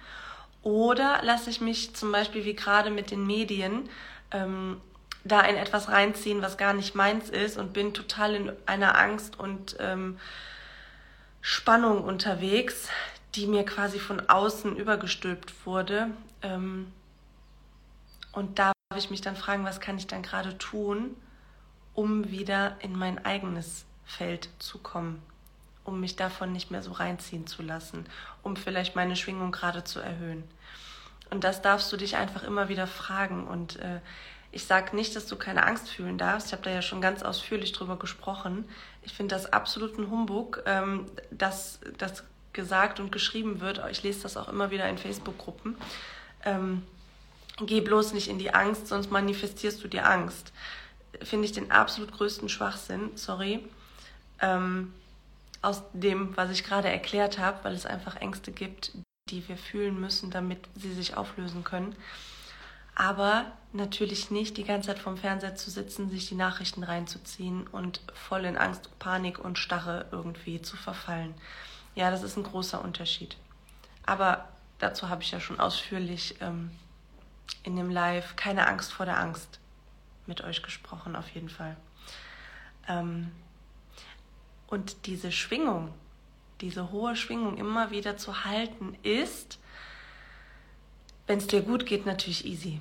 Oder 0.62 1.20
lasse 1.22 1.50
ich 1.50 1.60
mich 1.60 1.94
zum 1.94 2.10
Beispiel 2.10 2.44
wie 2.44 2.56
gerade 2.56 2.90
mit 2.90 3.10
den 3.10 3.26
Medien 3.26 3.88
ähm, 4.32 4.80
da 5.24 5.42
in 5.42 5.56
etwas 5.56 5.90
reinziehen, 5.90 6.40
was 6.40 6.56
gar 6.56 6.72
nicht 6.72 6.94
meins 6.94 7.28
ist 7.28 7.58
und 7.58 7.74
bin 7.74 7.92
total 7.92 8.34
in 8.34 8.52
einer 8.64 8.98
Angst 8.98 9.38
und 9.38 9.76
ähm, 9.78 10.18
Spannung 11.42 12.02
unterwegs, 12.02 12.88
die 13.34 13.46
mir 13.46 13.64
quasi 13.64 13.98
von 13.98 14.26
außen 14.26 14.74
übergestülpt 14.74 15.66
wurde. 15.66 16.10
Ähm, 16.42 16.90
und 18.38 18.61
da 18.61 18.73
darf 18.88 18.99
ich 18.99 19.11
mich 19.11 19.21
dann 19.21 19.35
fragen, 19.35 19.64
was 19.64 19.80
kann 19.80 19.99
ich 19.99 20.07
dann 20.07 20.23
gerade 20.23 20.57
tun, 20.59 21.16
um 21.95 22.30
wieder 22.30 22.76
in 22.78 22.97
mein 22.97 23.25
eigenes 23.25 23.85
Feld 24.04 24.49
zu 24.61 24.78
kommen, 24.78 25.21
um 25.83 25.99
mich 25.99 26.14
davon 26.14 26.52
nicht 26.52 26.71
mehr 26.71 26.80
so 26.80 26.92
reinziehen 26.92 27.49
zu 27.49 27.62
lassen, 27.62 28.07
um 28.45 28.54
vielleicht 28.54 28.95
meine 28.95 29.16
Schwingung 29.16 29.50
gerade 29.50 29.83
zu 29.83 29.99
erhöhen. 29.99 30.45
Und 31.30 31.42
das 31.42 31.62
darfst 31.62 31.92
du 31.92 31.97
dich 31.97 32.16
einfach 32.16 32.45
immer 32.45 32.68
wieder 32.68 32.87
fragen. 32.87 33.49
Und 33.49 33.80
äh, 33.80 33.99
ich 34.52 34.64
sage 34.66 34.95
nicht, 34.95 35.16
dass 35.16 35.26
du 35.26 35.35
keine 35.35 35.66
Angst 35.66 35.90
fühlen 35.90 36.16
darfst. 36.16 36.47
Ich 36.47 36.52
habe 36.52 36.62
da 36.62 36.71
ja 36.71 36.80
schon 36.80 37.00
ganz 37.00 37.25
ausführlich 37.25 37.73
drüber 37.73 37.99
gesprochen. 37.99 38.68
Ich 39.02 39.14
finde 39.14 39.35
das 39.35 39.52
absolut 39.52 39.99
ein 39.99 40.11
Humbug, 40.12 40.62
ähm, 40.64 41.07
dass 41.33 41.80
das 41.99 42.23
gesagt 42.52 43.00
und 43.00 43.11
geschrieben 43.11 43.61
wird. 43.61 43.83
Ich 43.90 44.04
lese 44.04 44.23
das 44.23 44.37
auch 44.37 44.49
immer 44.49 44.71
wieder 44.71 44.88
in 44.88 44.97
Facebook-Gruppen. 44.97 45.76
Ähm, 46.45 46.85
geh 47.60 47.80
bloß 47.80 48.12
nicht 48.12 48.28
in 48.28 48.38
die 48.38 48.54
Angst, 48.54 48.88
sonst 48.88 49.10
manifestierst 49.10 49.82
du 49.82 49.88
die 49.88 50.00
Angst. 50.00 50.52
Finde 51.22 51.46
ich 51.46 51.52
den 51.52 51.70
absolut 51.70 52.12
größten 52.12 52.48
Schwachsinn, 52.48 53.10
sorry 53.14 53.62
ähm, 54.40 54.92
aus 55.62 55.82
dem, 55.92 56.36
was 56.36 56.50
ich 56.50 56.64
gerade 56.64 56.88
erklärt 56.88 57.38
habe, 57.38 57.64
weil 57.64 57.74
es 57.74 57.86
einfach 57.86 58.16
Ängste 58.16 58.52
gibt, 58.52 58.92
die 59.30 59.46
wir 59.48 59.56
fühlen 59.56 60.00
müssen, 60.00 60.30
damit 60.30 60.60
sie 60.76 60.92
sich 60.92 61.16
auflösen 61.16 61.64
können. 61.64 61.94
Aber 62.94 63.44
natürlich 63.72 64.30
nicht 64.30 64.56
die 64.56 64.64
ganze 64.64 64.88
Zeit 64.88 64.98
vom 64.98 65.16
Fernseher 65.16 65.54
zu 65.54 65.70
sitzen, 65.70 66.10
sich 66.10 66.28
die 66.28 66.34
Nachrichten 66.34 66.82
reinzuziehen 66.82 67.66
und 67.68 68.00
voll 68.12 68.44
in 68.44 68.56
Angst, 68.56 68.90
Panik 68.98 69.38
und 69.38 69.58
Starre 69.58 70.06
irgendwie 70.10 70.62
zu 70.62 70.76
verfallen. 70.76 71.34
Ja, 71.94 72.10
das 72.10 72.22
ist 72.22 72.36
ein 72.36 72.42
großer 72.44 72.82
Unterschied. 72.82 73.36
Aber 74.04 74.48
dazu 74.78 75.08
habe 75.08 75.22
ich 75.22 75.30
ja 75.30 75.40
schon 75.40 75.60
ausführlich 75.60 76.36
ähm, 76.40 76.70
in 77.68 77.76
dem 77.76 77.90
Live 77.90 78.34
keine 78.34 78.66
Angst 78.66 78.92
vor 78.92 79.04
der 79.04 79.20
Angst 79.20 79.60
mit 80.26 80.42
euch 80.42 80.62
gesprochen, 80.62 81.14
auf 81.14 81.28
jeden 81.30 81.50
Fall. 81.50 81.76
Ähm, 82.88 83.30
und 84.66 85.06
diese 85.06 85.30
Schwingung, 85.30 85.92
diese 86.62 86.90
hohe 86.90 87.14
Schwingung 87.14 87.58
immer 87.58 87.90
wieder 87.90 88.16
zu 88.16 88.44
halten, 88.44 88.96
ist, 89.02 89.58
wenn 91.26 91.38
es 91.38 91.46
dir 91.46 91.60
gut 91.60 91.84
geht, 91.84 92.06
natürlich 92.06 92.46
easy. 92.46 92.80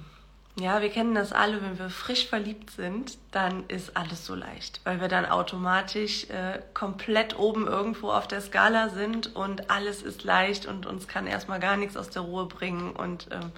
Ja, 0.60 0.82
wir 0.82 0.90
kennen 0.90 1.14
das 1.14 1.34
alle, 1.34 1.62
wenn 1.62 1.78
wir 1.78 1.90
frisch 1.90 2.26
verliebt 2.26 2.72
sind, 2.72 3.18
dann 3.32 3.66
ist 3.68 3.96
alles 3.96 4.26
so 4.26 4.34
leicht, 4.36 4.80
weil 4.86 5.02
wir 5.02 5.10
dann 5.10 5.26
automatisch 5.26 6.30
äh, 6.30 6.62
komplett 6.74 7.38
oben 7.38 7.68
irgendwo 7.68 8.10
auf 8.10 8.28
der 8.28 8.42
Skala 8.42 8.90
sind 8.90 9.36
und 9.36 9.70
alles 9.70 10.02
ist 10.02 10.24
leicht 10.24 10.66
und 10.66 10.88
uns 10.88 11.08
kann 11.10 11.28
erstmal 11.28 11.60
gar 11.60 11.78
nichts 11.78 11.96
aus 11.96 12.10
der 12.10 12.24
Ruhe 12.24 12.48
bringen 12.48 12.94
und 12.94 13.28
ähm, 13.32 13.52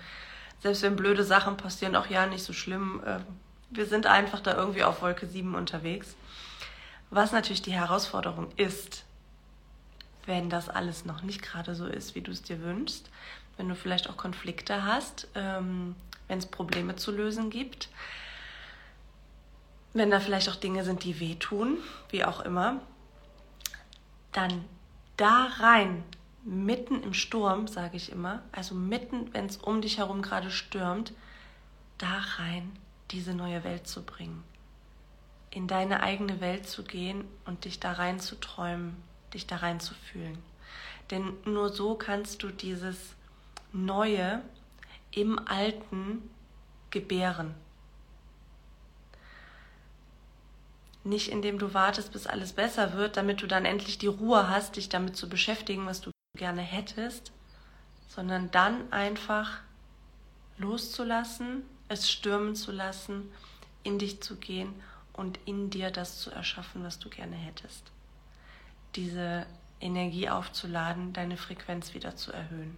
selbst 0.61 0.81
wenn 0.81 0.95
blöde 0.95 1.23
Sachen 1.23 1.57
passieren, 1.57 1.95
auch 1.95 2.07
ja 2.07 2.25
nicht 2.25 2.43
so 2.43 2.53
schlimm. 2.53 3.01
Äh, 3.05 3.19
wir 3.69 3.85
sind 3.85 4.07
einfach 4.07 4.39
da 4.39 4.55
irgendwie 4.55 4.83
auf 4.83 5.01
Wolke 5.01 5.27
7 5.27 5.55
unterwegs. 5.55 6.15
Was 7.09 7.31
natürlich 7.31 7.61
die 7.61 7.73
Herausforderung 7.73 8.49
ist, 8.55 9.03
wenn 10.25 10.49
das 10.49 10.69
alles 10.69 11.05
noch 11.05 11.23
nicht 11.23 11.41
gerade 11.41 11.75
so 11.75 11.85
ist, 11.85 12.15
wie 12.15 12.21
du 12.21 12.31
es 12.31 12.43
dir 12.43 12.61
wünschst, 12.61 13.09
wenn 13.57 13.67
du 13.67 13.75
vielleicht 13.75 14.09
auch 14.09 14.17
Konflikte 14.17 14.85
hast, 14.85 15.27
ähm, 15.35 15.95
wenn 16.27 16.37
es 16.37 16.45
Probleme 16.45 16.95
zu 16.95 17.11
lösen 17.11 17.49
gibt, 17.49 17.89
wenn 19.93 20.11
da 20.11 20.19
vielleicht 20.19 20.49
auch 20.49 20.55
Dinge 20.55 20.83
sind, 20.83 21.03
die 21.03 21.19
wehtun, 21.19 21.77
wie 22.09 22.23
auch 22.23 22.41
immer, 22.41 22.79
dann 24.31 24.63
da 25.17 25.49
rein, 25.57 26.03
mitten 26.43 27.03
im 27.03 27.13
Sturm, 27.13 27.67
sage 27.67 27.97
ich 27.97 28.11
immer, 28.11 28.41
also 28.51 28.75
mitten, 28.75 29.33
wenn 29.33 29.45
es 29.45 29.57
um 29.57 29.81
dich 29.81 29.97
herum 29.97 30.21
gerade 30.21 30.51
stürmt, 30.51 31.13
da 31.97 32.19
rein 32.37 32.71
diese 33.11 33.33
neue 33.33 33.63
Welt 33.63 33.87
zu 33.87 34.03
bringen 34.03 34.43
in 35.51 35.67
deine 35.67 36.01
eigene 36.03 36.41
Welt 36.41 36.67
zu 36.67 36.83
gehen 36.83 37.25
und 37.45 37.65
dich 37.65 37.79
da 37.79 37.93
rein 37.93 38.19
zu 38.19 38.39
träumen, 38.39 38.95
dich 39.33 39.47
da 39.47 39.57
rein 39.57 39.79
zu 39.79 39.93
fühlen. 39.93 40.37
Denn 41.11 41.33
nur 41.45 41.69
so 41.69 41.95
kannst 41.95 42.43
du 42.43 42.49
dieses 42.49 42.97
Neue 43.71 44.41
im 45.11 45.39
Alten 45.47 46.29
gebären. 46.91 47.55
Nicht 51.03 51.29
indem 51.29 51.57
du 51.57 51.73
wartest, 51.73 52.11
bis 52.11 52.27
alles 52.27 52.53
besser 52.53 52.93
wird, 52.93 53.17
damit 53.17 53.41
du 53.41 53.47
dann 53.47 53.65
endlich 53.65 53.97
die 53.97 54.07
Ruhe 54.07 54.49
hast, 54.49 54.75
dich 54.75 54.89
damit 54.89 55.15
zu 55.15 55.29
beschäftigen, 55.29 55.85
was 55.85 56.01
du 56.01 56.11
gerne 56.39 56.61
hättest, 56.61 57.31
sondern 58.07 58.49
dann 58.49 58.91
einfach 58.91 59.59
loszulassen, 60.57 61.63
es 61.89 62.09
stürmen 62.09 62.55
zu 62.55 62.71
lassen, 62.71 63.29
in 63.83 63.99
dich 63.99 64.21
zu 64.21 64.37
gehen 64.37 64.73
und 65.13 65.37
in 65.45 65.69
dir 65.69 65.91
das 65.91 66.19
zu 66.19 66.31
erschaffen, 66.31 66.83
was 66.83 66.97
du 66.97 67.09
gerne 67.09 67.35
hättest. 67.35 67.91
Diese 68.95 69.45
Energie 69.81 70.29
aufzuladen, 70.29 71.13
deine 71.13 71.37
Frequenz 71.37 71.93
wieder 71.93 72.15
zu 72.15 72.31
erhöhen. 72.31 72.77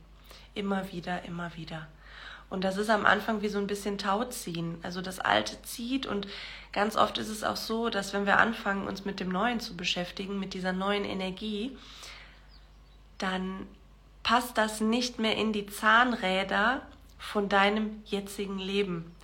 Immer 0.53 0.91
wieder, 0.91 1.23
immer 1.23 1.55
wieder. 1.55 1.87
Und 2.49 2.65
das 2.65 2.75
ist 2.75 2.89
am 2.89 3.05
Anfang 3.05 3.41
wie 3.41 3.47
so 3.47 3.59
ein 3.59 3.67
bisschen 3.67 3.97
Tauziehen. 3.97 4.77
Also 4.83 5.01
das 5.01 5.19
Alte 5.19 5.61
zieht 5.61 6.05
und 6.05 6.27
ganz 6.73 6.97
oft 6.97 7.17
ist 7.17 7.29
es 7.29 7.43
auch 7.43 7.55
so, 7.55 7.89
dass 7.89 8.11
wenn 8.11 8.25
wir 8.25 8.39
anfangen, 8.39 8.87
uns 8.87 9.05
mit 9.05 9.19
dem 9.21 9.29
Neuen 9.29 9.61
zu 9.61 9.77
beschäftigen, 9.77 10.37
mit 10.39 10.53
dieser 10.53 10.73
neuen 10.73 11.05
Energie, 11.05 11.77
dann 13.21 13.67
passt 14.23 14.57
das 14.57 14.81
nicht 14.81 15.19
mehr 15.19 15.35
in 15.35 15.53
die 15.53 15.67
Zahnräder 15.67 16.81
von 17.17 17.49
deinem 17.49 18.01
jetzigen 18.05 18.57
Leben. 18.57 19.15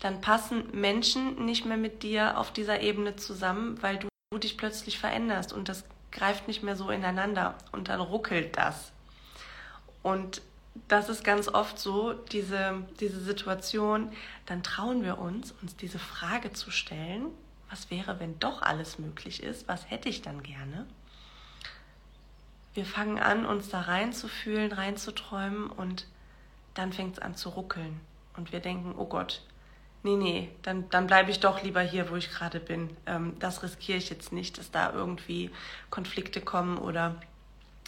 Dann 0.00 0.20
passen 0.20 0.64
Menschen 0.78 1.44
nicht 1.44 1.64
mehr 1.64 1.76
mit 1.76 2.02
dir 2.02 2.38
auf 2.38 2.52
dieser 2.52 2.80
Ebene 2.80 3.16
zusammen, 3.16 3.82
weil 3.82 3.98
du 3.98 4.38
dich 4.38 4.58
plötzlich 4.58 4.98
veränderst 4.98 5.52
und 5.52 5.68
das 5.68 5.84
greift 6.12 6.48
nicht 6.48 6.62
mehr 6.62 6.76
so 6.76 6.90
ineinander 6.90 7.54
und 7.72 7.88
dann 7.88 8.00
ruckelt 8.00 8.56
das. 8.56 8.92
Und 10.02 10.42
das 10.88 11.08
ist 11.08 11.24
ganz 11.24 11.48
oft 11.48 11.78
so, 11.78 12.12
diese, 12.12 12.82
diese 13.00 13.20
Situation, 13.20 14.12
dann 14.44 14.62
trauen 14.62 15.02
wir 15.02 15.18
uns, 15.18 15.52
uns 15.62 15.76
diese 15.76 15.98
Frage 15.98 16.52
zu 16.52 16.70
stellen, 16.70 17.28
was 17.70 17.90
wäre, 17.90 18.20
wenn 18.20 18.38
doch 18.38 18.62
alles 18.62 18.98
möglich 18.98 19.42
ist, 19.42 19.66
was 19.66 19.90
hätte 19.90 20.08
ich 20.08 20.22
dann 20.22 20.42
gerne? 20.42 20.86
Wir 22.76 22.84
fangen 22.84 23.18
an, 23.18 23.46
uns 23.46 23.70
da 23.70 23.80
reinzufühlen, 23.80 24.70
reinzuträumen 24.70 25.70
und 25.70 26.06
dann 26.74 26.92
fängt 26.92 27.14
es 27.16 27.22
an 27.22 27.34
zu 27.34 27.48
ruckeln. 27.48 27.98
Und 28.36 28.52
wir 28.52 28.60
denken, 28.60 28.94
oh 28.98 29.06
Gott, 29.06 29.40
nee, 30.02 30.16
nee, 30.16 30.50
dann, 30.60 30.86
dann 30.90 31.06
bleibe 31.06 31.30
ich 31.30 31.40
doch 31.40 31.62
lieber 31.62 31.80
hier, 31.80 32.10
wo 32.10 32.16
ich 32.16 32.30
gerade 32.30 32.60
bin. 32.60 32.94
Ähm, 33.06 33.34
das 33.38 33.62
riskiere 33.62 33.96
ich 33.96 34.10
jetzt 34.10 34.30
nicht, 34.30 34.58
dass 34.58 34.70
da 34.70 34.92
irgendwie 34.92 35.50
Konflikte 35.88 36.42
kommen 36.42 36.76
oder 36.76 37.16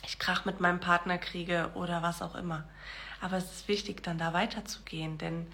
ich 0.07 0.19
Krach 0.19 0.47
mit 0.47 0.59
meinem 0.59 0.81
Partner 0.81 1.19
kriege 1.19 1.71
oder 1.75 2.01
was 2.03 2.23
auch 2.23 2.35
immer. 2.35 2.67
Aber 3.21 3.37
es 3.37 3.45
ist 3.53 3.69
wichtig, 3.69 4.03
dann 4.03 4.17
da 4.17 4.33
weiterzugehen, 4.33 5.19
denn 5.19 5.47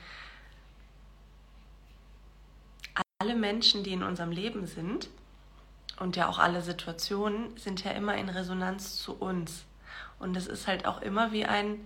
alle 3.19 3.35
Menschen, 3.35 3.83
die 3.83 3.95
in 3.95 4.05
unserem 4.05 4.31
Leben 4.31 4.69
sind, 4.69 5.09
und 5.99 6.17
ja 6.17 6.29
auch 6.29 6.39
alle 6.39 6.63
Situationen 6.63 7.57
sind 7.57 7.85
ja 7.85 7.93
immer 7.93 8.17
in 8.17 8.29
Resonanz 8.29 8.97
zu 8.97 9.15
uns. 9.15 9.65
Und 10.19 10.37
es 10.37 10.47
ist 10.47 10.67
halt 10.67 10.87
auch 10.87 11.03
immer 11.03 11.33
wie 11.33 11.45
ein, 11.45 11.81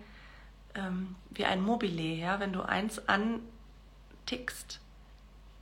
ähm, 0.74 1.16
wie 1.30 1.44
ein 1.44 1.60
Mobile, 1.60 2.14
ja. 2.14 2.40
Wenn 2.40 2.52
du 2.52 2.62
eins 2.62 3.02
antickst, 3.08 4.80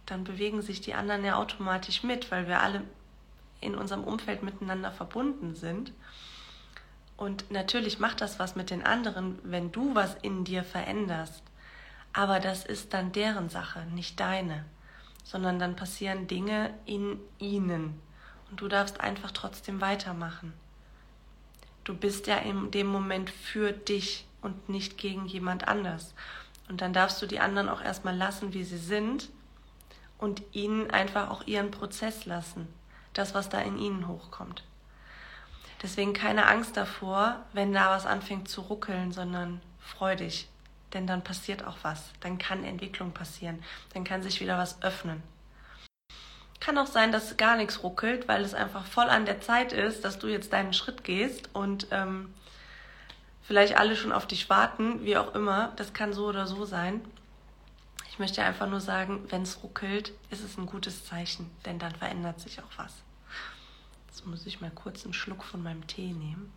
dann 0.07 0.25
bewegen 0.25 0.63
sich 0.63 0.81
die 0.81 0.95
anderen 0.95 1.25
ja 1.25 1.37
automatisch 1.37 2.03
mit, 2.03 2.31
weil 2.31 2.47
wir 2.47 2.61
alle 2.61 2.83
in 3.61 3.75
unserem 3.75 4.05
Umfeld 4.05 4.43
miteinander 4.43 4.93
verbunden 4.93 5.55
sind. 5.55 5.93
Und 7.17 7.51
natürlich 7.51 7.99
macht 7.99 8.21
das 8.21 8.39
was 8.39 8.57
mit 8.57 8.71
den 8.71 8.85
anderen, 8.85 9.39
wenn 9.43 9.73
du 9.73 9.95
was 9.95 10.15
in 10.23 10.45
dir 10.45 10.63
veränderst. 10.63 11.43
Aber 12.13 12.41
das 12.41 12.65
ist 12.65 12.95
dann 12.95 13.13
deren 13.13 13.49
Sache, 13.49 13.87
nicht 13.95 14.21
deine, 14.21 14.65
sondern 15.25 15.59
dann 15.59 15.77
passieren 15.77 16.27
Dinge 16.27 16.73
in 16.85 17.19
ihnen. 17.39 18.01
Und 18.51 18.61
du 18.61 18.69
darfst 18.69 19.01
einfach 19.01 19.31
trotzdem 19.33 19.81
weitermachen. 19.81 20.53
Du 21.85 21.95
bist 21.95 22.27
ja 22.27 22.37
in 22.39 22.71
dem 22.71 22.87
Moment 22.87 23.31
für 23.31 23.73
dich 23.73 24.27
und 24.43 24.69
nicht 24.69 24.99
gegen 24.99 25.27
jemand 25.27 25.69
anders. 25.69 26.15
Und 26.69 26.81
dann 26.81 26.93
darfst 26.93 27.21
du 27.23 27.27
die 27.27 27.41
anderen 27.41 27.69
auch 27.69 27.81
erstmal 27.81 28.17
lassen, 28.17 28.53
wie 28.55 28.65
sie 28.65 28.79
sind 28.79 29.31
und 30.19 30.43
ihnen 30.53 30.91
einfach 30.91 31.31
auch 31.31 31.47
ihren 31.47 31.71
Prozess 31.71 32.27
lassen. 32.27 32.67
Das, 33.13 33.35
was 33.35 33.49
da 33.49 33.61
in 33.61 33.79
ihnen 33.79 34.09
hochkommt. 34.09 34.65
Deswegen 35.83 36.13
keine 36.13 36.47
Angst 36.47 36.77
davor, 36.77 37.45
wenn 37.53 37.73
da 37.73 37.91
was 37.91 38.07
anfängt 38.07 38.49
zu 38.49 38.63
ruckeln, 38.63 39.13
sondern 39.13 39.61
freu 39.79 40.17
dich. 40.17 40.49
Denn 40.93 41.07
dann 41.07 41.23
passiert 41.23 41.65
auch 41.65 41.79
was. 41.83 42.11
Dann 42.21 42.39
kann 42.39 42.65
Entwicklung 42.65 43.13
passieren. 43.13 43.63
Dann 43.93 44.05
kann 44.05 44.23
sich 44.23 44.41
wieder 44.41 44.59
was 44.59 44.83
öffnen. 44.83 45.23
Kann 46.67 46.79
auch 46.79 46.89
sein, 46.89 47.13
dass 47.13 47.37
gar 47.37 47.57
nichts 47.57 47.85
ruckelt, 47.85 48.27
weil 48.27 48.43
es 48.43 48.53
einfach 48.53 48.85
voll 48.85 49.09
an 49.09 49.25
der 49.25 49.41
Zeit 49.41 49.73
ist, 49.73 50.05
dass 50.05 50.19
du 50.19 50.27
jetzt 50.27 50.53
deinen 50.53 50.73
Schritt 50.73 51.05
gehst 51.05 51.49
und 51.53 51.87
ähm, 51.93 52.35
vielleicht 53.41 53.79
alle 53.79 53.95
schon 53.95 54.11
auf 54.11 54.27
dich 54.27 54.51
warten, 54.51 55.05
wie 55.05 55.17
auch 55.17 55.37
immer. 55.37 55.73
Das 55.77 55.93
kann 55.93 56.13
so 56.13 56.27
oder 56.27 56.49
so 56.49 56.65
sein. 56.65 57.05
Ich 58.11 58.19
möchte 58.19 58.43
einfach 58.43 58.69
nur 58.69 58.81
sagen, 58.81 59.27
wenn 59.29 59.43
es 59.43 59.63
ruckelt, 59.63 60.13
ist 60.31 60.43
es 60.43 60.59
ein 60.59 60.67
gutes 60.67 61.05
Zeichen, 61.05 61.49
denn 61.65 61.79
dann 61.79 61.95
verändert 61.95 62.41
sich 62.41 62.59
auch 62.59 62.79
was. 62.79 62.95
Jetzt 64.09 64.27
muss 64.27 64.45
ich 64.45 64.61
mal 64.61 64.73
kurz 64.73 65.05
einen 65.05 65.15
Schluck 65.15 65.45
von 65.45 65.63
meinem 65.63 65.87
Tee 65.87 66.13
nehmen. 66.13 66.53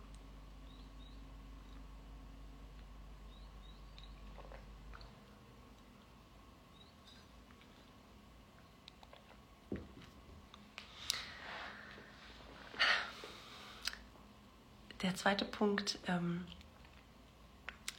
Der 15.02 15.14
zweite 15.14 15.44
Punkt, 15.44 15.98
ähm, 16.06 16.44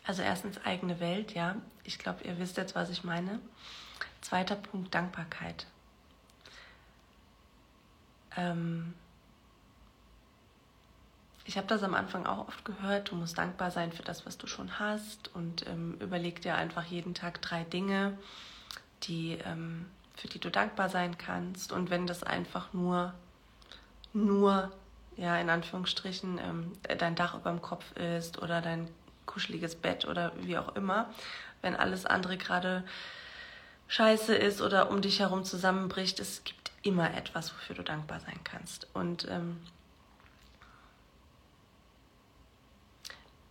also 0.06 0.22
erstens 0.22 0.64
eigene 0.66 1.00
Welt, 1.00 1.34
ja. 1.34 1.56
Ich 1.84 1.98
glaube, 1.98 2.24
ihr 2.24 2.38
wisst 2.38 2.58
jetzt, 2.58 2.76
was 2.76 2.90
ich 2.90 3.04
meine. 3.04 3.40
Zweiter 4.22 4.56
Punkt, 4.56 4.94
Dankbarkeit. 4.94 5.66
Ähm, 8.38 8.94
ich 11.46 11.58
habe 11.58 11.68
das 11.68 11.84
am 11.84 11.96
Anfang 11.96 12.26
auch 12.26 12.48
oft 12.48 12.64
gehört, 12.66 13.12
du 13.12 13.16
musst 13.16 13.38
dankbar 13.38 13.72
sein 13.72 13.92
für 13.92 14.04
das, 14.04 14.26
was 14.26 14.38
du 14.38 14.48
schon 14.48 14.80
hast 14.80 15.34
und 15.36 15.68
ähm, 15.68 15.98
überleg 16.00 16.42
dir 16.42 16.56
einfach 16.56 16.86
jeden 16.86 17.14
Tag 17.14 17.42
drei 17.42 17.64
Dinge, 17.64 18.18
die, 19.04 19.34
ähm, 19.46 19.88
für 20.16 20.28
die 20.28 20.40
du 20.40 20.52
dankbar 20.52 20.90
sein 20.90 21.18
kannst. 21.18 21.72
Und 21.72 21.90
wenn 21.90 22.06
das 22.06 22.24
einfach 22.24 22.74
nur, 22.74 23.14
nur 24.14 24.72
ja, 25.18 25.38
in 25.38 25.50
Anführungsstrichen, 25.50 26.40
ähm, 26.40 26.72
dein 26.98 27.16
Dach 27.16 27.36
über 27.36 27.50
dem 27.50 27.62
Kopf 27.62 27.92
ist 27.98 28.42
oder 28.42 28.62
dein 28.62 28.88
kuscheliges 29.26 29.76
Bett 29.76 30.06
oder 30.06 30.32
wie 30.42 30.58
auch 30.58 30.76
immer, 30.76 31.10
wenn 31.62 31.76
alles 31.76 32.06
andere 32.06 32.38
gerade 32.38 32.84
scheiße 33.88 34.34
ist 34.34 34.62
oder 34.62 34.90
um 34.90 35.02
dich 35.02 35.20
herum 35.20 35.44
zusammenbricht, 35.44 36.20
es 36.20 36.44
gibt 36.44 36.72
immer 36.84 37.14
etwas, 37.16 37.54
wofür 37.54 37.76
du 37.76 37.84
dankbar 37.84 38.20
sein 38.20 38.40
kannst. 38.44 38.88
Und 38.94 39.28
ähm, 39.30 39.58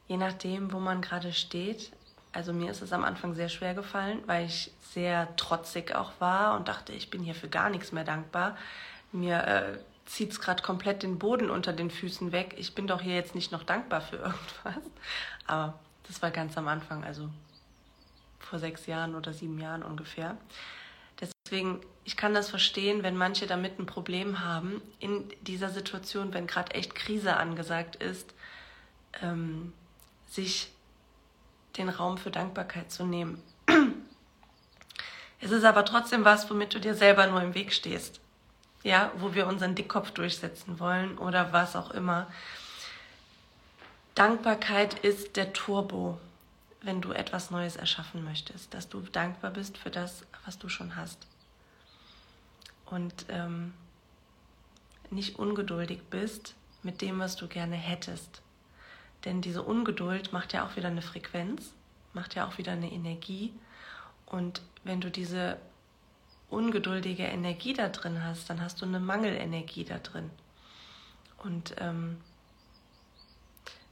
je 0.08 0.16
nachdem, 0.16 0.72
wo 0.72 0.80
man 0.80 1.02
gerade 1.02 1.32
steht, 1.32 1.92
also 2.32 2.52
mir 2.52 2.70
ist 2.70 2.82
es 2.82 2.92
am 2.92 3.04
Anfang 3.04 3.34
sehr 3.34 3.48
schwer 3.48 3.74
gefallen, 3.74 4.20
weil 4.26 4.46
ich 4.46 4.72
sehr 4.92 5.34
trotzig 5.36 5.94
auch 5.94 6.12
war 6.20 6.56
und 6.56 6.68
dachte, 6.68 6.92
ich 6.92 7.10
bin 7.10 7.22
hier 7.22 7.34
für 7.34 7.48
gar 7.48 7.70
nichts 7.70 7.92
mehr 7.92 8.04
dankbar. 8.04 8.56
Mir 9.12 9.44
äh, 9.44 9.78
zieht 10.10 10.32
es 10.32 10.40
gerade 10.40 10.62
komplett 10.62 11.04
den 11.04 11.20
Boden 11.20 11.50
unter 11.50 11.72
den 11.72 11.88
Füßen 11.88 12.32
weg. 12.32 12.56
Ich 12.58 12.74
bin 12.74 12.88
doch 12.88 13.00
hier 13.00 13.14
jetzt 13.14 13.36
nicht 13.36 13.52
noch 13.52 13.62
dankbar 13.62 14.00
für 14.00 14.16
irgendwas. 14.16 14.82
Aber 15.46 15.78
das 16.08 16.20
war 16.20 16.32
ganz 16.32 16.58
am 16.58 16.66
Anfang, 16.66 17.04
also 17.04 17.30
vor 18.40 18.58
sechs 18.58 18.86
Jahren 18.86 19.14
oder 19.14 19.32
sieben 19.32 19.60
Jahren 19.60 19.84
ungefähr. 19.84 20.36
Deswegen, 21.20 21.80
ich 22.04 22.16
kann 22.16 22.34
das 22.34 22.50
verstehen, 22.50 23.04
wenn 23.04 23.16
manche 23.16 23.46
damit 23.46 23.78
ein 23.78 23.86
Problem 23.86 24.40
haben, 24.40 24.82
in 24.98 25.28
dieser 25.42 25.68
Situation, 25.68 26.34
wenn 26.34 26.48
gerade 26.48 26.74
echt 26.74 26.96
Krise 26.96 27.36
angesagt 27.36 27.94
ist, 27.94 28.34
ähm, 29.22 29.72
sich 30.26 30.72
den 31.76 31.88
Raum 31.88 32.18
für 32.18 32.32
Dankbarkeit 32.32 32.90
zu 32.90 33.04
nehmen. 33.04 33.40
Es 35.42 35.52
ist 35.52 35.64
aber 35.64 35.86
trotzdem 35.86 36.26
was, 36.26 36.50
womit 36.50 36.74
du 36.74 36.80
dir 36.80 36.94
selber 36.94 37.26
nur 37.26 37.40
im 37.40 37.54
Weg 37.54 37.72
stehst 37.72 38.20
ja, 38.82 39.12
wo 39.18 39.34
wir 39.34 39.46
unseren 39.46 39.74
Dickkopf 39.74 40.10
durchsetzen 40.12 40.80
wollen 40.80 41.18
oder 41.18 41.52
was 41.52 41.76
auch 41.76 41.90
immer. 41.90 42.26
Dankbarkeit 44.14 44.94
ist 45.00 45.36
der 45.36 45.52
Turbo, 45.52 46.18
wenn 46.82 47.00
du 47.00 47.12
etwas 47.12 47.50
Neues 47.50 47.76
erschaffen 47.76 48.24
möchtest, 48.24 48.72
dass 48.74 48.88
du 48.88 49.00
dankbar 49.00 49.50
bist 49.50 49.76
für 49.78 49.90
das, 49.90 50.24
was 50.44 50.58
du 50.58 50.68
schon 50.68 50.96
hast. 50.96 51.26
Und 52.86 53.26
ähm, 53.28 53.72
nicht 55.10 55.38
ungeduldig 55.38 56.02
bist 56.10 56.54
mit 56.82 57.02
dem, 57.02 57.18
was 57.18 57.36
du 57.36 57.46
gerne 57.46 57.76
hättest. 57.76 58.40
Denn 59.24 59.42
diese 59.42 59.62
Ungeduld 59.62 60.32
macht 60.32 60.52
ja 60.52 60.64
auch 60.66 60.76
wieder 60.76 60.88
eine 60.88 61.02
Frequenz, 61.02 61.72
macht 62.14 62.34
ja 62.34 62.46
auch 62.46 62.58
wieder 62.58 62.72
eine 62.72 62.90
Energie. 62.90 63.52
Und 64.26 64.62
wenn 64.84 65.00
du 65.00 65.10
diese 65.10 65.58
ungeduldige 66.50 67.24
Energie 67.24 67.72
da 67.72 67.88
drin 67.88 68.22
hast, 68.24 68.50
dann 68.50 68.60
hast 68.60 68.82
du 68.82 68.86
eine 68.86 69.00
Mangelenergie 69.00 69.84
da 69.84 69.98
drin. 69.98 70.30
Und 71.38 71.74
ähm, 71.78 72.18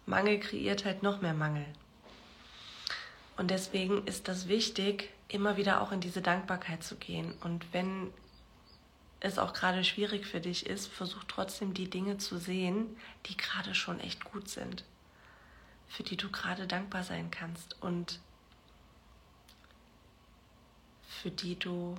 Mangel 0.07 0.40
kreiert 0.40 0.85
halt 0.85 1.03
noch 1.03 1.21
mehr 1.21 1.35
Mangel. 1.35 1.66
Und 3.37 3.51
deswegen 3.51 4.05
ist 4.07 4.29
das 4.29 4.49
wichtig, 4.49 5.11
immer 5.29 5.57
wieder 5.57 5.81
auch 5.81 5.92
in 5.92 6.01
diese 6.01 6.23
Dankbarkeit 6.23 6.83
zu 6.83 6.97
gehen. 6.97 7.33
Und 7.40 7.73
wenn 7.73 8.12
es 9.21 9.38
auch 9.38 9.53
gerade 9.53 9.85
schwierig 9.85 10.27
für 10.27 10.40
dich 10.40 10.66
ist, 10.66 10.88
versuch 10.88 11.25
trotzdem 11.25 11.75
die 11.75 11.90
Dinge 11.90 12.18
zu 12.18 12.38
sehen, 12.38 12.97
die 13.27 13.37
gerade 13.37 13.75
schon 13.75 14.01
echt 14.01 14.25
gut 14.25 14.49
sind, 14.49 14.85
für 15.88 16.03
die 16.03 16.16
du 16.16 16.31
gerade 16.31 16.66
dankbar 16.66 17.05
sein 17.05 17.31
kannst 17.31 17.81
und 17.83 18.21
für 21.09 21.31
die 21.31 21.59
du 21.59 21.97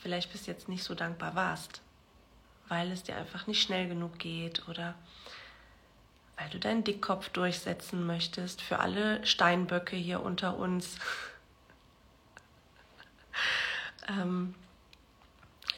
vielleicht 0.00 0.32
bis 0.32 0.46
jetzt 0.46 0.68
nicht 0.68 0.82
so 0.82 0.94
dankbar 0.94 1.34
warst, 1.34 1.82
weil 2.68 2.90
es 2.90 3.02
dir 3.02 3.16
einfach 3.16 3.46
nicht 3.46 3.62
schnell 3.62 3.88
genug 3.88 4.18
geht 4.18 4.68
oder 4.68 4.94
weil 6.36 6.48
du 6.48 6.58
deinen 6.58 6.84
Dickkopf 6.84 7.28
durchsetzen 7.28 8.06
möchtest 8.06 8.62
für 8.62 8.78
alle 8.78 9.24
Steinböcke 9.26 9.96
hier 9.96 10.22
unter 10.22 10.56
uns. 10.56 10.96
ähm, 14.08 14.54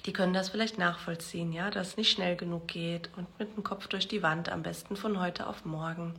die 0.06 0.12
können 0.12 0.32
das 0.32 0.50
vielleicht 0.50 0.78
nachvollziehen, 0.78 1.52
ja, 1.52 1.70
dass 1.70 1.88
es 1.88 1.96
nicht 1.96 2.12
schnell 2.12 2.36
genug 2.36 2.68
geht 2.68 3.10
und 3.16 3.38
mit 3.38 3.56
dem 3.56 3.64
Kopf 3.64 3.86
durch 3.88 4.08
die 4.08 4.22
Wand, 4.22 4.48
am 4.48 4.62
besten 4.62 4.96
von 4.96 5.20
heute 5.20 5.46
auf 5.46 5.64
morgen. 5.64 6.14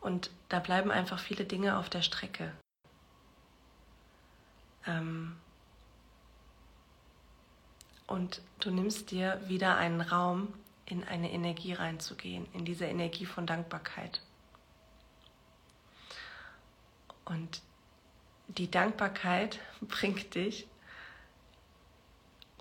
Und 0.00 0.30
da 0.48 0.58
bleiben 0.58 0.90
einfach 0.90 1.18
viele 1.18 1.44
Dinge 1.44 1.78
auf 1.78 1.88
der 1.88 2.02
Strecke. 2.02 2.52
Ähm 4.86 5.36
und 8.06 8.40
du 8.60 8.70
nimmst 8.70 9.10
dir 9.10 9.40
wieder 9.46 9.76
einen 9.76 10.00
Raum, 10.00 10.52
in 10.86 11.02
eine 11.02 11.32
Energie 11.32 11.72
reinzugehen, 11.72 12.46
in 12.52 12.64
diese 12.64 12.84
Energie 12.84 13.26
von 13.26 13.46
Dankbarkeit. 13.46 14.22
Und 17.24 17.60
die 18.48 18.70
Dankbarkeit 18.70 19.58
bringt 19.80 20.34
dich 20.34 20.66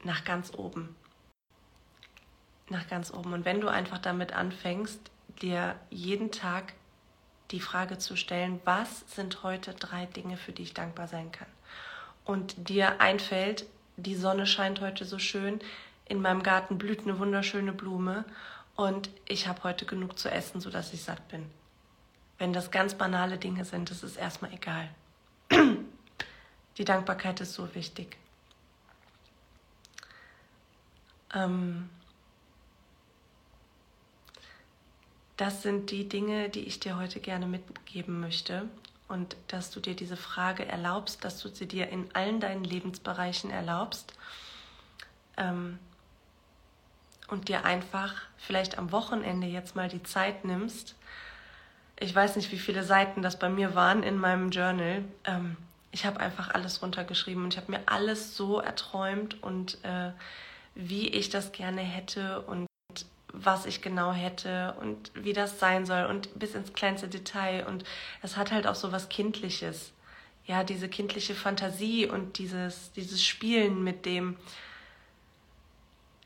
nach 0.03 0.23
ganz 0.23 0.53
oben. 0.53 0.95
Nach 2.69 2.87
ganz 2.87 3.13
oben. 3.13 3.33
Und 3.33 3.45
wenn 3.45 3.61
du 3.61 3.67
einfach 3.67 3.99
damit 3.99 4.33
anfängst, 4.33 4.99
dir 5.41 5.79
jeden 5.91 6.31
Tag 6.31 6.73
die 7.51 7.59
Frage 7.59 7.99
zu 7.99 8.15
stellen, 8.15 8.59
was 8.65 9.01
sind 9.13 9.43
heute 9.43 9.75
drei 9.75 10.07
Dinge, 10.07 10.37
für 10.37 10.51
die 10.51 10.63
ich 10.63 10.73
dankbar 10.73 11.07
sein 11.07 11.31
kann? 11.31 11.47
Und 12.23 12.69
dir 12.69 12.99
einfällt, 12.99 13.67
die 13.97 14.15
Sonne 14.15 14.45
scheint 14.45 14.81
heute 14.81 15.05
so 15.05 15.19
schön, 15.19 15.59
in 16.07 16.21
meinem 16.21 16.43
Garten 16.43 16.77
blüht 16.77 17.01
eine 17.01 17.19
wunderschöne 17.19 17.73
Blume 17.73 18.25
und 18.75 19.09
ich 19.27 19.47
habe 19.47 19.63
heute 19.63 19.85
genug 19.85 20.19
zu 20.19 20.29
essen, 20.29 20.61
sodass 20.61 20.93
ich 20.93 21.03
satt 21.03 21.27
bin. 21.29 21.49
Wenn 22.37 22.53
das 22.53 22.71
ganz 22.71 22.95
banale 22.95 23.37
Dinge 23.37 23.65
sind, 23.65 23.89
das 23.89 24.03
ist 24.03 24.17
erstmal 24.17 24.53
egal. 24.53 24.89
Die 26.77 26.83
Dankbarkeit 26.83 27.39
ist 27.39 27.53
so 27.53 27.73
wichtig. 27.73 28.17
Ähm, 31.33 31.89
das 35.37 35.61
sind 35.61 35.91
die 35.91 36.07
Dinge, 36.07 36.49
die 36.49 36.61
ich 36.61 36.79
dir 36.79 36.97
heute 36.97 37.19
gerne 37.19 37.45
mitgeben 37.45 38.19
möchte. 38.19 38.69
Und 39.07 39.35
dass 39.47 39.71
du 39.71 39.79
dir 39.79 39.95
diese 39.95 40.17
Frage 40.17 40.65
erlaubst, 40.65 41.23
dass 41.23 41.39
du 41.39 41.49
sie 41.49 41.67
dir 41.67 41.89
in 41.89 42.13
allen 42.15 42.39
deinen 42.39 42.63
Lebensbereichen 42.63 43.51
erlaubst. 43.51 44.13
Ähm, 45.37 45.79
und 47.27 47.49
dir 47.49 47.65
einfach 47.65 48.13
vielleicht 48.37 48.77
am 48.77 48.91
Wochenende 48.91 49.47
jetzt 49.47 49.75
mal 49.75 49.89
die 49.89 50.03
Zeit 50.03 50.45
nimmst. 50.45 50.95
Ich 51.99 52.13
weiß 52.13 52.35
nicht, 52.35 52.51
wie 52.51 52.59
viele 52.59 52.83
Seiten 52.83 53.21
das 53.21 53.39
bei 53.39 53.49
mir 53.49 53.73
waren 53.73 54.03
in 54.03 54.17
meinem 54.17 54.51
Journal. 54.51 55.03
Ähm, 55.23 55.57
ich 55.91 56.05
habe 56.05 56.19
einfach 56.19 56.49
alles 56.49 56.81
runtergeschrieben 56.81 57.43
und 57.43 57.53
ich 57.53 57.57
habe 57.57 57.71
mir 57.71 57.81
alles 57.85 58.35
so 58.35 58.59
erträumt 58.59 59.41
und 59.41 59.83
äh, 59.83 60.11
wie 60.75 61.07
ich 61.07 61.29
das 61.29 61.53
gerne 61.53 61.81
hätte 61.81 62.41
und 62.41 62.67
was 63.43 63.65
ich 63.65 63.81
genau 63.81 64.11
hätte 64.11 64.75
und 64.79 65.11
wie 65.15 65.33
das 65.33 65.59
sein 65.59 65.85
soll 65.85 66.05
und 66.05 66.37
bis 66.37 66.55
ins 66.55 66.73
kleinste 66.73 67.07
Detail. 67.07 67.65
Und 67.67 67.83
es 68.21 68.37
hat 68.37 68.51
halt 68.51 68.67
auch 68.67 68.75
so 68.75 68.91
was 68.91 69.09
Kindliches. 69.09 69.91
Ja, 70.45 70.63
diese 70.63 70.87
kindliche 70.87 71.33
Fantasie 71.33 72.07
und 72.07 72.37
dieses, 72.37 72.91
dieses 72.93 73.23
Spielen 73.23 73.83
mit 73.83 74.05
dem, 74.05 74.37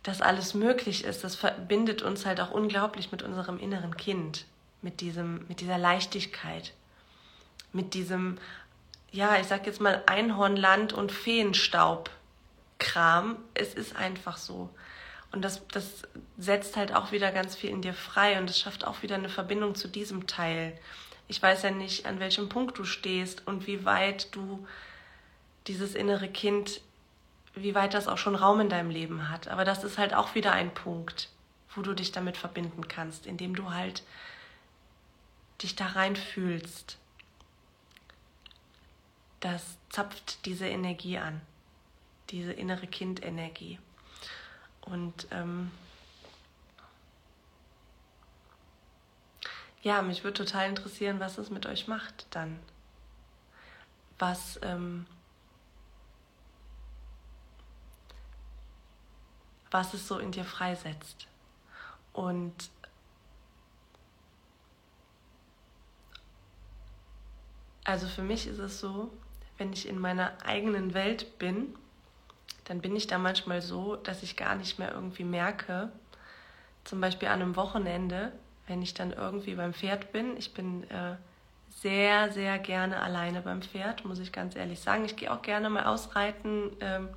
dass 0.04 0.22
alles 0.22 0.54
möglich 0.54 1.04
ist, 1.04 1.24
das 1.24 1.36
verbindet 1.36 2.02
uns 2.02 2.26
halt 2.26 2.42
auch 2.42 2.52
unglaublich 2.52 3.12
mit 3.12 3.24
unserem 3.24 3.60
inneren 3.60 3.96
Kind, 3.96 4.46
mit, 4.82 5.02
diesem, 5.02 5.46
mit 5.48 5.62
dieser 5.62 5.78
Leichtigkeit, 5.78 6.74
mit 7.72 7.94
diesem, 7.94 8.38
ja, 9.12 9.38
ich 9.40 9.48
sag 9.48 9.66
jetzt 9.66 9.80
mal 9.80 10.04
Einhornland 10.06 10.94
und 10.94 11.12
Feenstaub 11.12 12.10
Kram. 12.80 13.38
Es 13.54 13.74
ist 13.74 13.96
einfach 13.96 14.38
so. 14.38 14.70
Und 15.32 15.44
das, 15.44 15.66
das 15.68 16.04
setzt 16.38 16.76
halt 16.76 16.94
auch 16.94 17.12
wieder 17.12 17.32
ganz 17.32 17.56
viel 17.56 17.70
in 17.70 17.82
dir 17.82 17.94
frei 17.94 18.40
und 18.40 18.50
es 18.50 18.60
schafft 18.60 18.86
auch 18.86 19.04
wieder 19.04 19.16
eine 19.16 19.30
Verbindung 19.30 19.76
zu 19.76 19.88
diesem 19.88 20.26
Teil. 20.26 20.78
Ich 21.28 21.42
weiß 21.42 21.64
ja 21.64 21.72
nicht, 21.72 22.06
an 22.08 22.20
welchem 22.20 22.50
Punkt 22.50 22.78
du 22.78 22.84
stehst 22.84 23.46
und 23.46 23.68
wie 23.68 23.86
weit 23.86 24.34
du 24.36 24.68
dieses 25.68 25.94
innere 25.94 26.28
Kind, 26.28 26.82
wie 27.54 27.76
weit 27.76 27.94
das 27.94 28.08
auch 28.08 28.18
schon 28.18 28.36
Raum 28.36 28.60
in 28.60 28.70
deinem 28.70 28.90
Leben 28.90 29.30
hat. 29.30 29.48
Aber 29.48 29.66
das 29.66 29.84
ist 29.84 30.00
halt 30.00 30.16
auch 30.16 30.34
wieder 30.34 30.52
ein 30.52 30.74
Punkt, 30.74 31.30
wo 31.76 31.82
du 31.82 31.94
dich 31.94 32.12
damit 32.12 32.38
verbinden 32.38 32.88
kannst, 32.88 33.28
indem 33.28 33.56
du 33.56 33.72
halt 33.72 34.04
dich 35.62 35.76
da 35.76 35.86
reinfühlst. 35.88 36.98
Das 39.42 39.78
zapft 39.90 40.46
diese 40.46 40.68
Energie 40.68 41.18
an 41.20 41.42
diese 42.32 42.54
innere 42.54 42.88
Kindenergie. 42.88 43.80
Und 44.82 45.28
ähm, 45.32 45.72
ja, 49.82 50.02
mich 50.02 50.24
würde 50.24 50.46
total 50.46 50.70
interessieren, 50.70 51.20
was 51.20 51.38
es 51.38 51.50
mit 51.50 51.66
euch 51.66 51.88
macht 51.88 52.28
dann. 52.32 52.60
Was, 54.18 54.60
ähm, 54.64 55.06
was 59.72 59.94
es 59.94 60.08
so 60.08 60.20
in 60.20 60.32
dir 60.32 60.44
freisetzt. 60.44 61.28
Und 62.12 62.70
also 67.86 68.08
für 68.08 68.24
mich 68.24 68.48
ist 68.48 68.60
es 68.60 68.80
so, 68.80 69.12
wenn 69.58 69.72
ich 69.72 69.88
in 69.88 70.00
meiner 70.00 70.46
eigenen 70.46 70.94
Welt 70.94 71.40
bin, 71.40 71.76
dann 72.70 72.82
bin 72.82 72.96
ich 72.96 73.08
da 73.08 73.18
manchmal 73.18 73.64
so, 73.64 73.96
dass 73.96 74.22
ich 74.22 74.38
gar 74.38 74.54
nicht 74.54 74.78
mehr 74.78 74.94
irgendwie 74.94 75.24
merke, 75.24 75.92
zum 76.84 77.02
Beispiel 77.02 77.28
an 77.28 77.42
einem 77.42 77.56
Wochenende, 77.56 78.32
wenn 78.68 78.84
ich 78.84 78.94
dann 78.94 79.12
irgendwie 79.12 79.56
beim 79.56 79.74
Pferd 79.74 80.12
bin, 80.12 80.38
ich 80.38 80.54
bin 80.54 80.84
äh, 80.92 81.16
sehr, 81.72 82.32
sehr 82.32 82.60
gerne 82.60 83.02
alleine 83.02 83.42
beim 83.42 83.64
Pferd, 83.64 84.06
muss 84.06 84.20
ich 84.20 84.32
ganz 84.32 84.56
ehrlich 84.56 84.80
sagen. 84.80 85.04
Ich 85.04 85.16
gehe 85.16 85.34
auch 85.34 85.42
gerne 85.42 85.68
mal 85.72 85.86
ausreiten 85.86 86.70
ähm, 86.80 87.10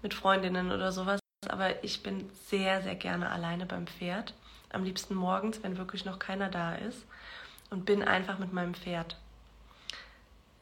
mit 0.00 0.14
Freundinnen 0.14 0.70
oder 0.70 0.92
sowas, 0.92 1.18
aber 1.48 1.82
ich 1.82 2.04
bin 2.04 2.30
sehr, 2.46 2.80
sehr 2.80 2.94
gerne 2.94 3.30
alleine 3.30 3.66
beim 3.66 3.88
Pferd. 3.88 4.32
Am 4.70 4.84
liebsten 4.84 5.16
morgens, 5.16 5.60
wenn 5.64 5.76
wirklich 5.76 6.04
noch 6.04 6.20
keiner 6.20 6.50
da 6.50 6.76
ist 6.76 7.04
und 7.70 7.84
bin 7.84 8.04
einfach 8.04 8.38
mit 8.38 8.52
meinem 8.52 8.74
Pferd. 8.74 9.16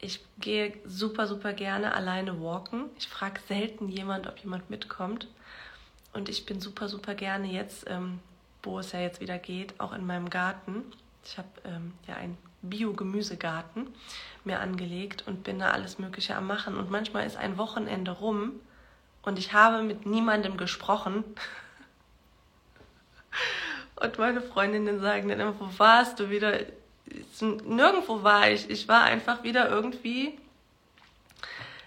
Ich 0.03 0.19
gehe 0.37 0.73
super, 0.85 1.27
super 1.27 1.53
gerne 1.53 1.95
alleine 1.95 2.41
walken. 2.41 2.89
Ich 2.97 3.07
frage 3.07 3.39
selten 3.47 3.87
jemand, 3.87 4.27
ob 4.27 4.37
jemand 4.39 4.69
mitkommt. 4.69 5.29
Und 6.11 6.27
ich 6.27 6.45
bin 6.45 6.59
super, 6.59 6.89
super 6.89 7.15
gerne 7.15 7.47
jetzt, 7.47 7.89
ähm, 7.89 8.19
wo 8.61 8.79
es 8.79 8.91
ja 8.91 8.99
jetzt 8.99 9.21
wieder 9.21 9.37
geht, 9.37 9.79
auch 9.79 9.93
in 9.93 10.05
meinem 10.05 10.29
Garten. 10.29 10.83
Ich 11.23 11.37
habe 11.37 11.47
ähm, 11.63 11.93
ja 12.05 12.15
einen 12.15 12.37
Bio-Gemüsegarten 12.61 13.87
mir 14.43 14.59
angelegt 14.59 15.23
und 15.25 15.43
bin 15.43 15.59
da 15.59 15.71
alles 15.71 15.99
Mögliche 15.99 16.35
am 16.35 16.47
Machen. 16.47 16.75
Und 16.75 16.91
manchmal 16.91 17.25
ist 17.25 17.37
ein 17.37 17.57
Wochenende 17.57 18.11
rum 18.11 18.59
und 19.21 19.39
ich 19.39 19.53
habe 19.53 19.83
mit 19.83 20.05
niemandem 20.05 20.57
gesprochen. 20.57 21.23
und 23.95 24.17
meine 24.17 24.41
Freundinnen 24.41 24.99
sagen 24.99 25.29
dann 25.29 25.39
immer, 25.39 25.57
wo 25.57 25.69
warst 25.79 26.19
du 26.19 26.29
wieder? 26.29 26.59
Nirgendwo 27.41 28.23
war 28.23 28.49
ich. 28.49 28.69
Ich 28.69 28.87
war 28.87 29.03
einfach 29.03 29.43
wieder 29.43 29.69
irgendwie, 29.69 30.37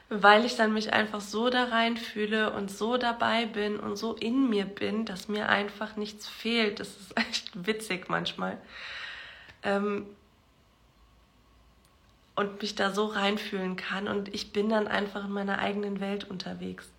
weil 0.09 0.45
ich 0.45 0.57
dann 0.57 0.73
mich 0.73 0.93
einfach 0.93 1.21
so 1.21 1.51
da 1.51 1.65
reinfühle 1.65 2.53
und 2.53 2.71
so 2.71 2.97
dabei 2.97 3.47
bin 3.47 3.79
und 3.79 3.97
so 3.97 4.15
in 4.15 4.49
mir 4.49 4.65
bin, 4.65 5.05
dass 5.05 5.29
mir 5.29 5.49
einfach 5.49 5.97
nichts 5.97 6.29
fehlt. 6.29 6.81
Das 6.81 6.89
ist 6.89 7.17
echt 7.17 7.67
witzig 7.67 8.09
manchmal. 8.09 8.59
Ähm, 9.63 10.07
und 12.37 12.61
mich 12.61 12.75
da 12.75 12.91
so 12.91 13.07
reinfühlen 13.07 13.77
kann 13.77 14.09
und 14.09 14.33
ich 14.35 14.53
bin 14.53 14.69
dann 14.69 14.87
einfach 14.87 15.25
in 15.25 15.33
meiner 15.33 15.59
eigenen 15.59 16.01
Welt 16.01 16.25
unterwegs. 16.29 16.91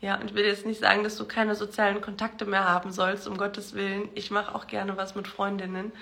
Ja, 0.00 0.16
und 0.16 0.26
ich 0.26 0.34
will 0.34 0.44
jetzt 0.44 0.66
nicht 0.66 0.80
sagen, 0.80 1.02
dass 1.02 1.16
du 1.16 1.24
keine 1.24 1.54
sozialen 1.54 2.02
Kontakte 2.02 2.44
mehr 2.44 2.68
haben 2.68 2.92
sollst, 2.92 3.26
um 3.26 3.38
Gottes 3.38 3.72
Willen. 3.72 4.10
Ich 4.14 4.30
mache 4.30 4.54
auch 4.54 4.66
gerne 4.66 4.98
was 4.98 5.14
mit 5.14 5.28
Freundinnen. 5.28 5.92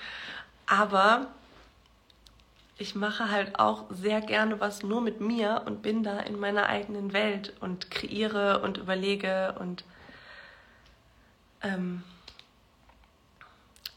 Aber 0.67 1.29
ich 2.83 2.97
mache 2.97 3.31
halt 3.31 3.61
auch 3.61 3.85
sehr 3.91 4.21
gerne 4.21 4.59
was 4.59 4.83
nur 4.83 5.01
mit 5.01 5.21
mir 5.21 5.63
und 5.67 5.83
bin 5.83 6.03
da 6.03 6.19
in 6.19 6.39
meiner 6.39 6.67
eigenen 6.67 7.13
Welt 7.13 7.55
und 7.61 7.93
kreiere 7.93 8.61
und 8.63 8.77
überlege 8.77 9.55
und 9.61 9.85
ähm, 11.63 12.03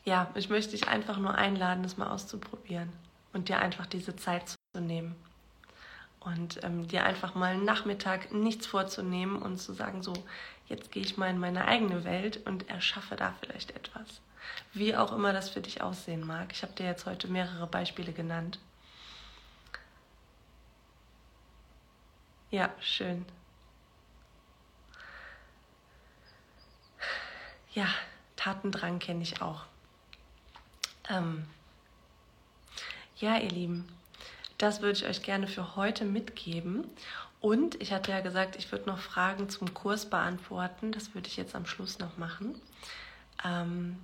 ja, 0.04 0.30
ich 0.36 0.50
möchte 0.50 0.72
dich 0.72 0.88
einfach 0.88 1.18
nur 1.18 1.34
einladen, 1.34 1.82
das 1.82 1.98
mal 1.98 2.12
auszuprobieren 2.12 2.94
und 3.34 3.50
dir 3.50 3.58
einfach 3.58 3.88
diese 3.88 4.16
Zeit 4.16 4.50
zu 4.50 4.80
nehmen. 4.80 5.16
Und 6.20 6.64
ähm, 6.64 6.88
dir 6.88 7.04
einfach 7.06 7.34
mal 7.34 7.54
einen 7.54 7.66
Nachmittag 7.66 8.32
nichts 8.32 8.68
vorzunehmen 8.68 9.38
und 9.38 9.58
zu 9.58 9.74
sagen, 9.74 10.04
so, 10.04 10.14
jetzt 10.68 10.92
gehe 10.92 11.04
ich 11.04 11.18
mal 11.18 11.30
in 11.30 11.40
meine 11.40 11.68
eigene 11.68 12.04
Welt 12.04 12.46
und 12.46 12.70
erschaffe 12.70 13.16
da 13.16 13.34
vielleicht 13.42 13.76
etwas. 13.76 14.22
Wie 14.74 14.96
auch 14.96 15.12
immer 15.12 15.34
das 15.34 15.50
für 15.50 15.62
dich 15.62 15.82
aussehen 15.82 16.26
mag. 16.26 16.52
Ich 16.52 16.62
habe 16.62 16.74
dir 16.74 16.86
jetzt 16.86 17.06
heute 17.08 17.28
mehrere 17.28 17.68
Beispiele 17.68 18.12
genannt. 18.12 18.60
Ja, 22.56 22.74
schön. 22.80 23.26
Ja, 27.74 27.86
Tatendrang 28.38 29.00
kenne 29.00 29.24
ich 29.24 29.42
auch. 29.42 29.66
Ähm, 31.10 31.46
ja, 33.18 33.36
ihr 33.40 33.50
Lieben, 33.50 33.86
das 34.58 34.82
würde 34.82 34.98
ich 34.98 35.06
euch 35.06 35.22
gerne 35.22 35.48
für 35.48 35.76
heute 35.76 36.06
mitgeben. 36.06 36.86
Und 37.42 37.76
ich 37.82 37.92
hatte 37.92 38.12
ja 38.12 38.22
gesagt, 38.22 38.56
ich 38.56 38.72
würde 38.72 38.86
noch 38.86 39.00
Fragen 39.00 39.50
zum 39.50 39.74
Kurs 39.74 40.10
beantworten. 40.10 40.94
Das 40.94 41.14
würde 41.14 41.28
ich 41.28 41.36
jetzt 41.36 41.56
am 41.56 41.66
Schluss 41.66 42.00
noch 42.00 42.16
machen. 42.18 42.56
Ähm, 43.44 44.00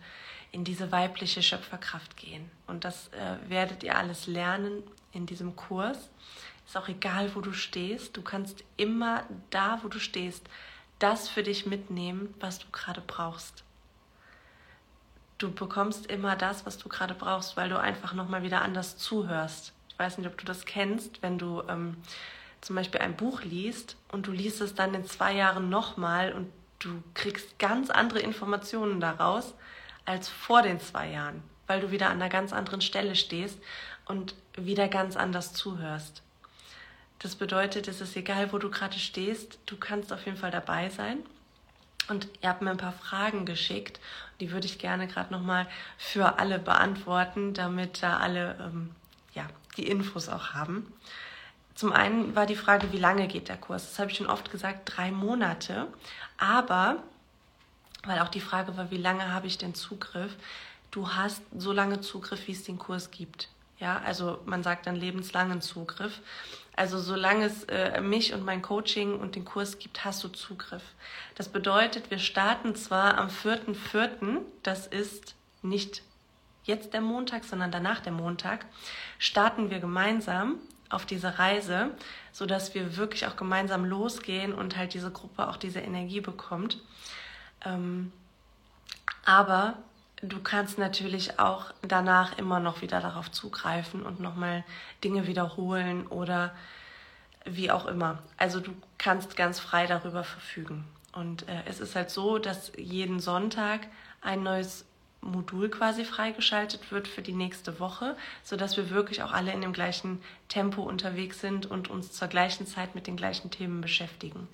in 0.52 0.64
diese 0.64 0.92
weibliche 0.92 1.44
Schöpferkraft 1.44 2.16
gehen. 2.16 2.50
Und 2.68 2.86
das 2.86 3.10
äh, 3.10 3.50
werdet 3.50 3.84
ihr 3.84 3.98
alles 3.98 4.28
lernen 4.28 4.84
in 5.12 5.26
diesem 5.26 5.56
Kurs. 5.56 6.10
Ist 6.66 6.78
auch 6.78 6.88
egal, 6.88 7.36
wo 7.36 7.42
du 7.42 7.52
stehst. 7.52 8.16
Du 8.16 8.22
kannst 8.22 8.64
immer 8.78 9.24
da, 9.50 9.80
wo 9.84 9.88
du 9.88 10.00
stehst, 10.00 10.48
das 11.00 11.28
für 11.28 11.44
dich 11.44 11.66
mitnehmen, 11.66 12.34
was 12.40 12.60
du 12.60 12.68
gerade 12.72 13.02
brauchst. 13.02 13.64
Du 15.38 15.52
bekommst 15.52 16.06
immer 16.06 16.36
das, 16.38 16.66
was 16.66 16.78
du 16.78 16.88
gerade 16.88 17.14
brauchst, 17.14 17.58
weil 17.58 17.70
du 17.70 17.78
einfach 17.78 18.14
nochmal 18.14 18.44
wieder 18.44 18.62
anders 18.62 18.98
zuhörst. 18.98 19.74
Ich 19.96 20.00
weiß 20.00 20.18
nicht, 20.18 20.28
ob 20.28 20.38
du 20.38 20.46
das 20.46 20.66
kennst, 20.66 21.22
wenn 21.22 21.38
du 21.38 21.64
ähm, 21.70 21.96
zum 22.60 22.76
Beispiel 22.76 23.00
ein 23.00 23.16
Buch 23.16 23.44
liest 23.44 23.96
und 24.12 24.28
du 24.28 24.34
liest 24.34 24.60
es 24.60 24.76
dann 24.76 24.94
in 24.94 25.06
zwei 25.06 25.32
Jahren 25.32 25.70
nochmal 25.70 26.34
und 26.34 26.52
du 26.80 27.02
kriegst 27.14 27.58
ganz 27.60 27.90
andere 27.90 28.20
Informationen 28.20 29.00
daraus 29.00 29.54
als 30.04 30.28
vor 30.28 30.64
den 30.64 30.82
zwei 30.82 31.12
Jahren, 31.12 31.42
weil 31.68 31.80
du 31.80 31.92
wieder 31.92 32.08
an 32.08 32.22
einer 32.22 32.28
ganz 32.28 32.52
anderen 32.52 32.82
Stelle 32.82 33.16
stehst 33.16 33.58
und 34.04 34.36
wieder 34.58 34.90
ganz 34.90 35.16
anders 35.16 35.54
zuhörst. 35.54 36.24
Das 37.20 37.36
bedeutet, 37.36 37.88
es 37.88 38.02
ist 38.02 38.18
egal, 38.18 38.52
wo 38.52 38.58
du 38.58 38.70
gerade 38.70 39.00
stehst, 39.00 39.60
du 39.66 39.78
kannst 39.78 40.12
auf 40.12 40.26
jeden 40.26 40.38
Fall 40.38 40.52
dabei 40.52 40.90
sein. 40.90 41.20
Und 42.10 42.28
ihr 42.42 42.50
habt 42.50 42.62
mir 42.62 42.72
ein 42.72 42.78
paar 42.78 42.92
Fragen 42.92 43.46
geschickt, 43.46 44.02
die 44.42 44.52
würde 44.52 44.66
ich 44.66 44.78
gerne 44.78 45.08
gerade 45.08 45.32
nochmal 45.32 45.68
für 45.98 46.38
alle 46.38 46.60
beantworten, 46.60 47.54
damit 47.54 48.04
da 48.04 48.18
alle 48.18 48.58
ähm, 48.60 48.92
die 49.78 49.88
Infos 49.88 50.30
auch 50.30 50.54
haben. 50.54 50.92
Zum 51.76 51.92
einen 51.92 52.36
war 52.36 52.46
die 52.46 52.56
Frage, 52.56 52.92
wie 52.94 52.98
lange 52.98 53.28
geht 53.28 53.50
der 53.50 53.58
Kurs? 53.58 53.90
Das 53.90 54.00
habe 54.00 54.10
ich 54.10 54.18
schon 54.18 54.28
oft 54.28 54.50
gesagt, 54.50 54.82
drei 54.96 55.12
Monate. 55.12 55.88
Aber, 56.38 57.04
weil 58.06 58.20
auch 58.20 58.30
die 58.30 58.40
Frage 58.40 58.78
war, 58.78 58.92
wie 58.92 58.98
lange 58.98 59.32
habe 59.32 59.48
ich 59.48 59.58
denn 59.58 59.76
Zugriff? 59.76 60.36
Du 60.92 61.10
hast 61.10 61.42
so 61.58 61.74
lange 61.74 62.00
Zugriff, 62.00 62.48
wie 62.48 62.54
es 62.54 62.64
den 62.64 62.80
Kurs 62.80 63.12
gibt. 63.12 63.50
Ja, 63.80 64.02
also 64.06 64.40
man 64.46 64.64
sagt 64.64 64.88
dann 64.88 64.96
lebenslangen 64.96 65.60
Zugriff. 65.60 66.22
Also 66.78 67.00
solange 67.00 67.46
es 67.46 67.66
äh, 67.66 68.00
mich 68.00 68.34
und 68.34 68.46
mein 68.46 68.62
Coaching 68.62 69.20
und 69.20 69.36
den 69.36 69.44
Kurs 69.44 69.78
gibt, 69.78 70.06
hast 70.06 70.24
du 70.24 70.30
Zugriff. 70.30 70.84
Das 71.36 71.50
bedeutet, 71.50 72.10
wir 72.10 72.20
starten 72.20 72.76
zwar 72.76 73.18
am 73.18 73.28
4.4., 73.28 74.40
das 74.64 74.88
ist 74.88 75.36
nicht 75.62 76.04
jetzt 76.66 76.94
der 76.94 77.02
Montag, 77.02 77.44
sondern 77.44 77.72
danach 77.72 78.02
der 78.02 78.12
Montag, 78.12 78.66
starten 79.18 79.70
wir 79.70 79.80
gemeinsam 79.80 80.56
auf 80.90 81.06
diese 81.06 81.40
Reise, 81.40 81.92
sodass 82.32 82.76
wir 82.76 82.98
wirklich 82.98 83.26
auch 83.28 83.36
gemeinsam 83.36 83.86
losgehen 83.86 84.54
und 84.54 84.78
halt 84.78 84.94
diese 84.94 85.12
Gruppe 85.12 85.48
auch 85.48 85.58
diese 85.58 85.80
Energie 85.80 86.22
bekommt. 86.22 86.80
Ähm, 87.66 88.12
aber 89.26 89.78
du 90.22 90.40
kannst 90.42 90.78
natürlich 90.78 91.40
auch 91.40 91.74
danach 91.82 92.38
immer 92.38 92.60
noch 92.60 92.82
wieder 92.82 93.02
darauf 93.02 93.32
zugreifen 93.32 94.04
und 94.04 94.20
nochmal 94.20 94.64
Dinge 95.04 95.28
wiederholen 95.28 96.08
oder 96.08 96.54
wie 97.46 97.72
auch 97.72 97.86
immer. 97.86 98.20
Also 98.38 98.60
du 98.60 98.72
kannst 98.98 99.36
ganz 99.36 99.60
frei 99.60 99.88
darüber 99.88 100.24
verfügen. 100.24 100.86
Und 101.14 101.48
äh, 101.48 101.64
es 101.66 101.80
ist 101.80 101.96
halt 101.96 102.10
so, 102.10 102.40
dass 102.40 102.72
jeden 102.78 103.20
Sonntag 103.20 103.88
ein 104.22 104.44
neues 104.44 104.86
Modul 105.26 105.70
quasi 105.70 106.06
freigeschaltet 106.06 106.92
wird 106.92 107.08
für 107.08 107.22
die 107.22 107.34
nächste 107.34 107.80
Woche, 107.80 108.16
sodass 108.44 108.78
wir 108.78 108.90
wirklich 108.90 109.24
auch 109.24 109.32
alle 109.32 109.52
in 109.52 109.62
dem 109.62 109.74
gleichen 109.74 110.22
Tempo 110.48 110.84
unterwegs 110.84 111.42
sind 111.42 111.66
und 111.66 111.90
uns 111.90 112.12
zur 112.12 112.28
gleichen 112.28 112.68
Zeit 112.68 112.96
mit 112.96 113.08
den 113.08 113.18
gleichen 113.18 113.52
Themen 113.52 113.82
beschäftigen. 113.82 114.48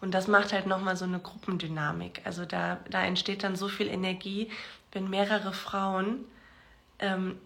Und 0.00 0.12
das 0.12 0.28
macht 0.28 0.52
halt 0.52 0.66
nochmal 0.66 0.96
so 0.96 1.04
eine 1.04 1.18
Gruppendynamik. 1.18 2.22
Also 2.24 2.44
da, 2.44 2.78
da 2.88 3.02
entsteht 3.04 3.44
dann 3.44 3.56
so 3.56 3.68
viel 3.68 3.88
Energie, 3.88 4.50
wenn 4.92 5.10
mehrere 5.10 5.52
Frauen 5.52 6.24
ähm, 6.98 7.38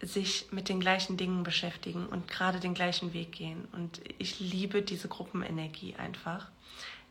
sich 0.00 0.52
mit 0.52 0.68
den 0.68 0.80
gleichen 0.80 1.16
Dingen 1.16 1.42
beschäftigen 1.42 2.06
und 2.06 2.28
gerade 2.28 2.60
den 2.60 2.74
gleichen 2.74 3.14
Weg 3.14 3.32
gehen. 3.32 3.66
Und 3.72 4.00
ich 4.18 4.40
liebe 4.40 4.82
diese 4.82 5.08
Gruppenenergie 5.08 5.94
einfach. 5.96 6.48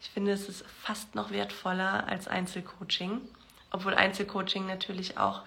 Ich 0.02 0.10
finde, 0.10 0.32
es 0.32 0.48
ist 0.48 0.64
fast 0.84 1.16
noch 1.16 1.32
wertvoller 1.32 2.08
als 2.08 2.28
Einzelcoaching, 2.28 3.22
obwohl 3.76 3.94
Einzelcoaching 3.94 4.66
natürlich 4.66 5.18
auch 5.18 5.42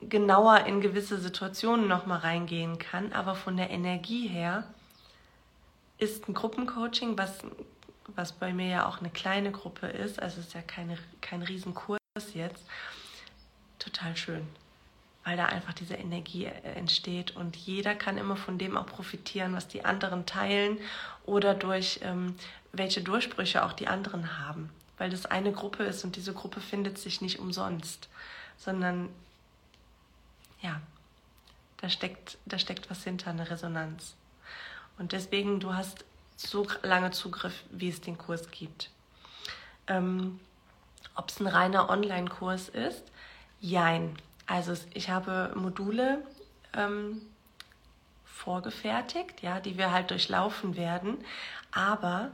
genauer 0.00 0.66
in 0.66 0.80
gewisse 0.80 1.18
Situationen 1.18 1.88
nochmal 1.88 2.18
reingehen 2.18 2.78
kann. 2.78 3.12
Aber 3.12 3.34
von 3.34 3.56
der 3.56 3.70
Energie 3.70 4.28
her 4.28 4.64
ist 5.98 6.28
ein 6.28 6.34
Gruppencoaching, 6.34 7.18
was, 7.18 7.40
was 8.14 8.32
bei 8.32 8.52
mir 8.52 8.68
ja 8.68 8.88
auch 8.88 8.98
eine 8.98 9.10
kleine 9.10 9.50
Gruppe 9.50 9.86
ist, 9.88 10.22
also 10.22 10.40
es 10.40 10.48
ist 10.48 10.54
ja 10.54 10.62
keine, 10.62 10.98
kein 11.20 11.42
Riesenkurs 11.42 11.98
jetzt, 12.34 12.64
total 13.78 14.16
schön 14.16 14.46
weil 15.28 15.36
da 15.36 15.44
einfach 15.44 15.74
diese 15.74 15.94
Energie 15.94 16.46
äh, 16.46 16.72
entsteht 16.74 17.36
und 17.36 17.54
jeder 17.54 17.94
kann 17.94 18.16
immer 18.16 18.36
von 18.36 18.56
dem 18.56 18.78
auch 18.78 18.86
profitieren, 18.86 19.54
was 19.54 19.68
die 19.68 19.84
anderen 19.84 20.24
teilen 20.24 20.78
oder 21.26 21.52
durch 21.52 22.00
ähm, 22.02 22.34
welche 22.72 23.02
Durchbrüche 23.02 23.62
auch 23.62 23.74
die 23.74 23.88
anderen 23.88 24.38
haben, 24.38 24.70
weil 24.98 25.10
das 25.10 25.26
eine 25.26 25.52
Gruppe 25.52 25.84
ist 25.84 26.04
und 26.04 26.16
diese 26.16 26.34
Gruppe 26.34 26.60
findet 26.60 26.98
sich 26.98 27.20
nicht 27.20 27.38
umsonst, 27.38 28.08
sondern 28.56 29.08
ja, 30.60 30.80
da 31.78 31.88
steckt, 31.88 32.38
da 32.46 32.58
steckt 32.58 32.90
was 32.90 33.04
hinter, 33.04 33.30
eine 33.30 33.48
Resonanz. 33.48 34.14
Und 34.98 35.12
deswegen, 35.12 35.60
du 35.60 35.74
hast 35.74 36.04
so 36.36 36.66
lange 36.82 37.12
Zugriff, 37.12 37.64
wie 37.70 37.88
es 37.88 38.00
den 38.00 38.18
Kurs 38.18 38.50
gibt. 38.50 38.90
Ähm, 39.86 40.40
Ob 41.14 41.30
es 41.30 41.40
ein 41.40 41.46
reiner 41.46 41.88
Online-Kurs 41.88 42.68
ist? 42.68 43.02
Jein. 43.60 44.16
Also 44.46 44.74
ich 44.94 45.10
habe 45.10 45.52
Module 45.54 46.24
ähm, 46.74 47.22
vorgefertigt, 48.24 49.42
ja, 49.42 49.60
die 49.60 49.78
wir 49.78 49.92
halt 49.92 50.10
durchlaufen 50.10 50.76
werden. 50.76 51.18
Aber 51.70 52.30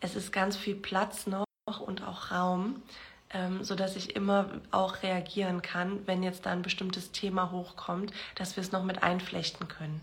es 0.00 0.14
ist 0.14 0.32
ganz 0.32 0.56
viel 0.56 0.74
Platz 0.76 1.26
noch 1.26 1.44
und 1.80 2.02
auch 2.02 2.30
Raum, 2.30 2.82
ähm, 3.30 3.64
sodass 3.64 3.96
ich 3.96 4.14
immer 4.16 4.48
auch 4.70 5.02
reagieren 5.02 5.62
kann, 5.62 6.06
wenn 6.06 6.22
jetzt 6.22 6.46
da 6.46 6.52
ein 6.52 6.62
bestimmtes 6.62 7.10
Thema 7.12 7.50
hochkommt, 7.50 8.12
dass 8.36 8.56
wir 8.56 8.62
es 8.62 8.72
noch 8.72 8.84
mit 8.84 9.02
einflechten 9.02 9.68
können. 9.68 10.00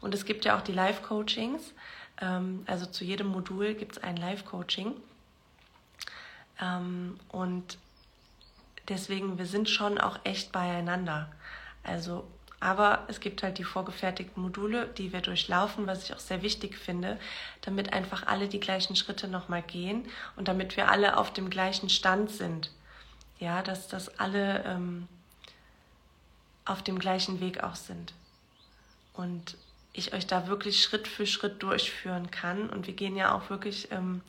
Und 0.00 0.14
es 0.14 0.24
gibt 0.24 0.44
ja 0.44 0.56
auch 0.56 0.62
die 0.62 0.72
Live-Coachings. 0.72 1.72
Ähm, 2.20 2.64
also 2.66 2.86
zu 2.86 3.04
jedem 3.04 3.28
Modul 3.28 3.74
gibt 3.74 3.92
es 3.92 4.02
ein 4.02 4.16
Live-Coaching. 4.16 4.94
Ähm, 6.60 7.18
und 7.28 7.78
deswegen, 8.88 9.38
wir 9.38 9.46
sind 9.46 9.68
schon 9.68 9.98
auch 9.98 10.18
echt 10.24 10.52
beieinander. 10.52 11.30
Also 11.84 12.24
Aber 12.62 13.00
es 13.08 13.18
gibt 13.18 13.42
halt 13.42 13.58
die 13.58 13.64
vorgefertigten 13.64 14.40
Module, 14.40 14.86
die 14.96 15.12
wir 15.12 15.20
durchlaufen, 15.20 15.88
was 15.88 16.04
ich 16.04 16.14
auch 16.14 16.20
sehr 16.20 16.42
wichtig 16.42 16.78
finde, 16.78 17.18
damit 17.62 17.92
einfach 17.92 18.28
alle 18.28 18.46
die 18.46 18.60
gleichen 18.60 18.94
Schritte 18.94 19.26
nochmal 19.26 19.62
gehen 19.62 20.06
und 20.36 20.46
damit 20.46 20.76
wir 20.76 20.88
alle 20.88 21.16
auf 21.16 21.32
dem 21.32 21.50
gleichen 21.50 21.88
Stand 21.88 22.30
sind. 22.30 22.70
Ja, 23.40 23.62
dass 23.62 23.88
das 23.88 24.20
alle 24.20 24.62
ähm, 24.64 25.08
auf 26.64 26.82
dem 26.82 27.00
gleichen 27.00 27.40
Weg 27.40 27.64
auch 27.64 27.74
sind. 27.74 28.14
Und 29.12 29.56
ich 29.92 30.14
euch 30.14 30.28
da 30.28 30.46
wirklich 30.46 30.84
Schritt 30.84 31.08
für 31.08 31.26
Schritt 31.26 31.64
durchführen 31.64 32.30
kann. 32.30 32.70
Und 32.70 32.86
wir 32.86 32.94
gehen 32.94 33.16
ja 33.16 33.34
auch 33.34 33.50
wirklich 33.50 33.90
ähm, 33.90 34.20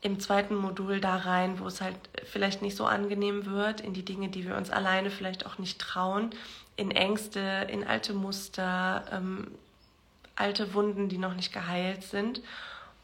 im 0.00 0.20
zweiten 0.20 0.54
Modul 0.54 1.00
da 1.00 1.16
rein, 1.16 1.58
wo 1.58 1.66
es 1.66 1.80
halt 1.80 1.96
vielleicht 2.24 2.62
nicht 2.62 2.76
so 2.76 2.86
angenehm 2.86 3.46
wird, 3.46 3.80
in 3.80 3.94
die 3.94 4.04
Dinge, 4.04 4.28
die 4.28 4.46
wir 4.46 4.56
uns 4.56 4.70
alleine 4.70 5.10
vielleicht 5.10 5.44
auch 5.44 5.58
nicht 5.58 5.80
trauen, 5.80 6.30
in 6.76 6.90
Ängste, 6.90 7.66
in 7.70 7.84
alte 7.84 8.14
Muster, 8.14 9.04
ähm, 9.12 9.50
alte 10.36 10.74
Wunden, 10.74 11.08
die 11.08 11.18
noch 11.18 11.34
nicht 11.34 11.52
geheilt 11.52 12.02
sind. 12.02 12.42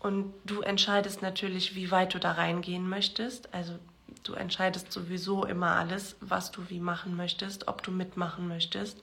Und 0.00 0.32
du 0.44 0.62
entscheidest 0.62 1.22
natürlich, 1.22 1.74
wie 1.74 1.90
weit 1.90 2.14
du 2.14 2.18
da 2.18 2.32
reingehen 2.32 2.88
möchtest. 2.88 3.52
Also 3.54 3.78
du 4.24 4.32
entscheidest 4.34 4.92
sowieso 4.92 5.44
immer 5.44 5.76
alles, 5.76 6.16
was 6.20 6.50
du 6.50 6.68
wie 6.68 6.80
machen 6.80 7.16
möchtest, 7.16 7.68
ob 7.68 7.82
du 7.82 7.90
mitmachen 7.90 8.48
möchtest. 8.48 8.98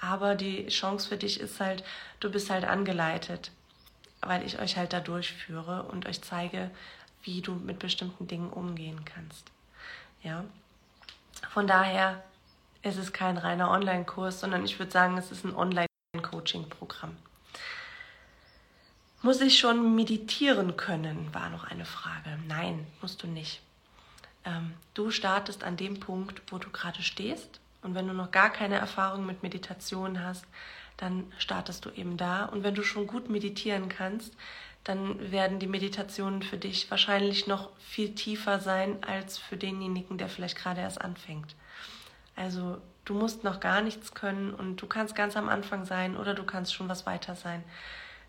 Aber 0.00 0.34
die 0.34 0.68
Chance 0.68 1.08
für 1.08 1.16
dich 1.16 1.40
ist 1.40 1.60
halt, 1.60 1.84
du 2.20 2.30
bist 2.30 2.48
halt 2.48 2.64
angeleitet, 2.64 3.50
weil 4.22 4.46
ich 4.46 4.58
euch 4.58 4.76
halt 4.76 4.92
da 4.92 5.00
durchführe 5.00 5.82
und 5.84 6.06
euch 6.06 6.22
zeige, 6.22 6.70
wie 7.22 7.42
du 7.42 7.52
mit 7.52 7.78
bestimmten 7.78 8.26
Dingen 8.26 8.50
umgehen 8.50 9.04
kannst. 9.04 9.50
Ja. 10.22 10.44
Von 11.50 11.66
daher 11.66 12.22
ist 12.82 12.96
es 12.96 13.12
kein 13.12 13.36
reiner 13.36 13.70
Online-Kurs, 13.70 14.40
sondern 14.40 14.64
ich 14.64 14.78
würde 14.78 14.92
sagen, 14.92 15.18
es 15.18 15.30
ist 15.30 15.44
ein 15.44 15.54
Online-Coaching-Programm. 15.54 17.16
Muss 19.22 19.40
ich 19.42 19.58
schon 19.58 19.94
meditieren 19.94 20.76
können, 20.76 21.28
war 21.34 21.50
noch 21.50 21.64
eine 21.64 21.84
Frage. 21.84 22.38
Nein, 22.48 22.86
musst 23.02 23.22
du 23.22 23.26
nicht. 23.26 23.60
Ähm, 24.46 24.72
du 24.94 25.10
startest 25.10 25.62
an 25.62 25.76
dem 25.76 26.00
Punkt, 26.00 26.40
wo 26.50 26.58
du 26.58 26.70
gerade 26.70 27.02
stehst. 27.02 27.60
Und 27.82 27.94
wenn 27.94 28.06
du 28.06 28.14
noch 28.14 28.30
gar 28.30 28.50
keine 28.50 28.76
Erfahrung 28.76 29.26
mit 29.26 29.42
Meditation 29.42 30.22
hast, 30.22 30.46
dann 30.96 31.30
startest 31.38 31.84
du 31.84 31.90
eben 31.90 32.16
da. 32.16 32.46
Und 32.46 32.62
wenn 32.62 32.74
du 32.74 32.82
schon 32.82 33.06
gut 33.06 33.28
meditieren 33.28 33.88
kannst, 33.88 34.34
dann 34.84 35.30
werden 35.30 35.58
die 35.58 35.66
Meditationen 35.66 36.42
für 36.42 36.56
dich 36.56 36.90
wahrscheinlich 36.90 37.46
noch 37.46 37.70
viel 37.78 38.14
tiefer 38.14 38.60
sein 38.60 39.02
als 39.04 39.36
für 39.36 39.56
denjenigen, 39.56 40.16
der 40.16 40.28
vielleicht 40.28 40.56
gerade 40.56 40.80
erst 40.80 41.00
anfängt. 41.00 41.54
Also 42.40 42.80
du 43.04 43.14
musst 43.14 43.44
noch 43.44 43.60
gar 43.60 43.82
nichts 43.82 44.14
können 44.14 44.54
und 44.54 44.76
du 44.76 44.86
kannst 44.86 45.14
ganz 45.14 45.36
am 45.36 45.48
Anfang 45.48 45.84
sein 45.84 46.16
oder 46.16 46.34
du 46.34 46.44
kannst 46.44 46.74
schon 46.74 46.88
was 46.88 47.06
weiter 47.06 47.34
sein. 47.34 47.62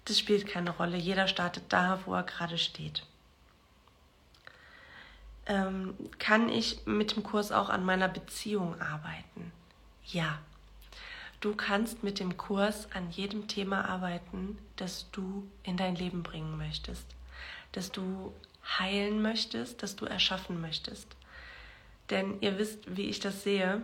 Das 0.06 0.19
spielt 0.19 0.47
keine 0.47 0.71
Rolle. 0.71 0.97
Jeder 0.97 1.28
startet 1.28 1.63
da, 1.69 2.00
wo 2.06 2.13
er 2.13 2.24
gerade 2.24 2.58
steht. 2.58 3.06
Ähm, 5.45 5.95
kann 6.19 6.50
ich 6.50 6.86
mit 6.86 7.15
dem 7.15 7.24
Kurs 7.24 7.52
auch 7.52 7.69
an 7.69 7.86
meiner 7.86 8.08
Beziehung 8.08 8.80
arbeiten? 8.82 9.52
Ja, 10.06 10.39
Du 11.41 11.56
kannst 11.56 12.04
mit 12.04 12.19
dem 12.19 12.38
Kurs 12.38 12.88
an 12.93 13.10
jedem 13.10 13.47
Thema 13.47 13.89
arbeiten, 13.89 14.60
das 14.76 15.10
du 15.12 15.50
in 15.63 15.76
dein 15.76 15.95
Leben 15.95 16.21
bringen 16.21 16.56
möchtest, 16.56 17.08
das 17.71 17.91
du 17.91 18.32
heilen 18.78 19.24
möchtest, 19.24 19.82
das 19.82 19.95
du 19.95 20.06
erschaffen 20.06 20.62
möchtest. 20.62 21.08
Denn 22.12 22.39
ihr 22.41 22.60
wisst, 22.60 22.95
wie 22.95 23.08
ich 23.08 23.19
das 23.21 23.41
sehe, 23.41 23.82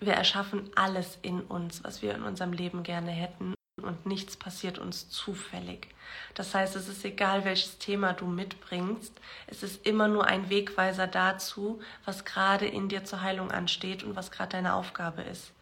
wir 0.00 0.14
erschaffen 0.14 0.70
alles 0.74 1.18
in 1.22 1.42
uns, 1.42 1.84
was 1.84 2.02
wir 2.02 2.14
in 2.14 2.22
unserem 2.22 2.52
Leben 2.52 2.82
gerne 2.82 3.10
hätten 3.10 3.54
und 3.82 4.06
nichts 4.06 4.36
passiert 4.36 4.78
uns 4.78 5.10
zufällig. 5.10 5.88
Das 6.34 6.54
heißt, 6.54 6.76
es 6.76 6.88
ist 6.88 7.04
egal, 7.04 7.44
welches 7.44 7.78
Thema 7.78 8.12
du 8.12 8.26
mitbringst, 8.26 9.12
es 9.46 9.62
ist 9.62 9.86
immer 9.86 10.08
nur 10.08 10.26
ein 10.26 10.50
Wegweiser 10.50 11.06
dazu, 11.06 11.80
was 12.04 12.24
gerade 12.24 12.66
in 12.66 12.88
dir 12.88 13.04
zur 13.04 13.22
Heilung 13.22 13.50
ansteht 13.50 14.02
und 14.02 14.16
was 14.16 14.30
gerade 14.30 14.52
deine 14.52 14.74
Aufgabe 14.74 15.22
ist. 15.22 15.52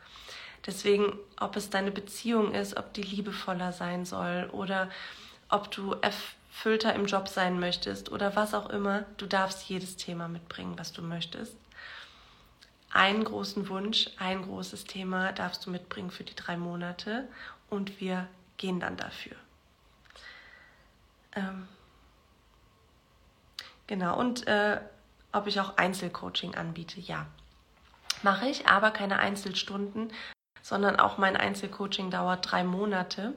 Deswegen, 0.66 1.12
ob 1.38 1.56
es 1.56 1.70
deine 1.70 1.90
Beziehung 1.90 2.52
ist, 2.52 2.76
ob 2.76 2.92
die 2.92 3.02
liebevoller 3.02 3.72
sein 3.72 4.04
soll 4.04 4.48
oder 4.52 4.90
ob 5.48 5.70
du 5.70 5.94
erfüllter 6.02 6.94
im 6.94 7.06
Job 7.06 7.28
sein 7.28 7.60
möchtest 7.60 8.10
oder 8.10 8.36
was 8.36 8.54
auch 8.54 8.68
immer, 8.70 9.04
du 9.16 9.26
darfst 9.26 9.68
jedes 9.68 9.96
Thema 9.96 10.28
mitbringen, 10.28 10.74
was 10.76 10.92
du 10.92 11.02
möchtest. 11.02 11.56
Einen 12.90 13.24
großen 13.24 13.68
Wunsch, 13.68 14.10
ein 14.18 14.42
großes 14.42 14.84
Thema 14.84 15.32
darfst 15.32 15.66
du 15.66 15.70
mitbringen 15.70 16.10
für 16.10 16.24
die 16.24 16.34
drei 16.34 16.56
Monate 16.56 17.28
und 17.68 18.00
wir 18.00 18.26
gehen 18.56 18.80
dann 18.80 18.96
dafür. 18.96 19.36
Ähm 21.32 21.68
genau, 23.86 24.18
und 24.18 24.46
äh, 24.46 24.80
ob 25.32 25.46
ich 25.46 25.60
auch 25.60 25.76
Einzelcoaching 25.76 26.54
anbiete, 26.54 27.00
ja. 27.00 27.26
Mache 28.22 28.48
ich, 28.48 28.66
aber 28.66 28.90
keine 28.90 29.18
Einzelstunden, 29.18 30.12
sondern 30.62 30.98
auch 30.98 31.18
mein 31.18 31.36
Einzelcoaching 31.36 32.10
dauert 32.10 32.50
drei 32.50 32.64
Monate. 32.64 33.34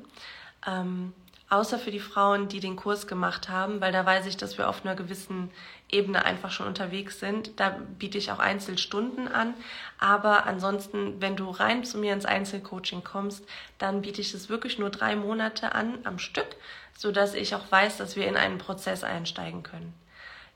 Ähm, 0.66 1.14
außer 1.50 1.78
für 1.78 1.92
die 1.92 2.00
Frauen, 2.00 2.48
die 2.48 2.62
den 2.62 2.78
Kurs 2.78 3.08
gemacht 3.08 3.50
haben, 3.50 3.82
weil 3.82 3.92
da 3.92 4.06
weiß 4.06 4.26
ich, 4.26 4.38
dass 4.38 4.58
wir 4.58 4.70
auf 4.70 4.84
einer 4.84 4.96
gewissen 4.96 5.52
Ebene 5.92 6.26
einfach 6.26 6.52
schon 6.52 6.68
unterwegs 6.68 7.20
sind. 7.20 7.60
Da 7.60 7.78
biete 8.00 8.18
ich 8.18 8.32
auch 8.32 8.40
Einzelstunden 8.40 9.28
an. 9.28 9.54
Aber 10.00 10.46
ansonsten, 10.46 11.22
wenn 11.22 11.36
du 11.36 11.50
rein 11.50 11.84
zu 11.84 11.98
mir 11.98 12.14
ins 12.14 12.26
Einzelcoaching 12.26 13.04
kommst, 13.04 13.46
dann 13.78 14.02
biete 14.02 14.22
ich 14.22 14.34
es 14.34 14.50
wirklich 14.50 14.80
nur 14.80 14.90
drei 14.90 15.16
Monate 15.16 15.76
an 15.76 16.00
am 16.04 16.20
Stück, 16.20 16.56
sodass 16.98 17.34
ich 17.34 17.56
auch 17.56 17.70
weiß, 17.70 17.98
dass 17.98 18.16
wir 18.16 18.28
in 18.28 18.38
einen 18.38 18.58
Prozess 18.58 19.04
einsteigen 19.04 19.64
können. 19.64 19.94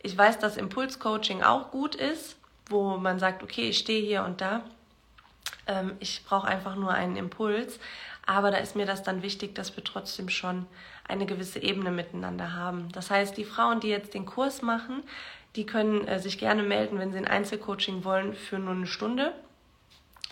Ich 0.02 0.18
weiß, 0.18 0.40
dass 0.40 0.58
Impulscoaching 0.58 1.44
auch 1.44 1.72
gut 1.72 1.96
ist, 1.96 2.38
wo 2.68 2.98
man 2.98 3.20
sagt, 3.20 3.44
okay, 3.44 3.70
ich 3.70 3.80
stehe 3.80 4.06
hier 4.06 4.24
und 4.24 4.42
da 4.42 4.64
ähm, 5.68 5.94
ich 6.00 6.24
brauche 6.26 6.48
einfach 6.48 6.76
nur 6.76 6.94
einen 6.94 7.16
Impuls. 7.16 7.80
Aber 8.26 8.52
da 8.52 8.58
ist 8.58 8.76
mir 8.76 8.86
das 8.86 9.04
dann 9.04 9.22
wichtig, 9.22 9.56
dass 9.56 9.76
wir 9.76 9.84
trotzdem 9.84 10.30
schon 10.30 10.66
eine 11.08 11.26
gewisse 11.26 11.62
Ebene 11.62 11.92
miteinander 11.92 12.54
haben. 12.54 12.92
Das 12.92 13.12
heißt, 13.12 13.38
die 13.38 13.46
Frauen, 13.46 13.80
die 13.80 13.90
jetzt 13.90 14.14
den 14.14 14.26
Kurs 14.26 14.62
machen, 14.62 15.04
die 15.56 15.66
können 15.66 16.08
äh, 16.08 16.20
sich 16.20 16.38
gerne 16.38 16.64
melden, 16.64 17.00
wenn 17.00 17.12
sie 17.12 17.20
ein 17.20 17.28
Einzelcoaching 17.28 18.04
wollen, 18.04 18.34
für 18.34 18.60
nur 18.60 18.74
eine 18.74 18.88
Stunde 18.88 19.34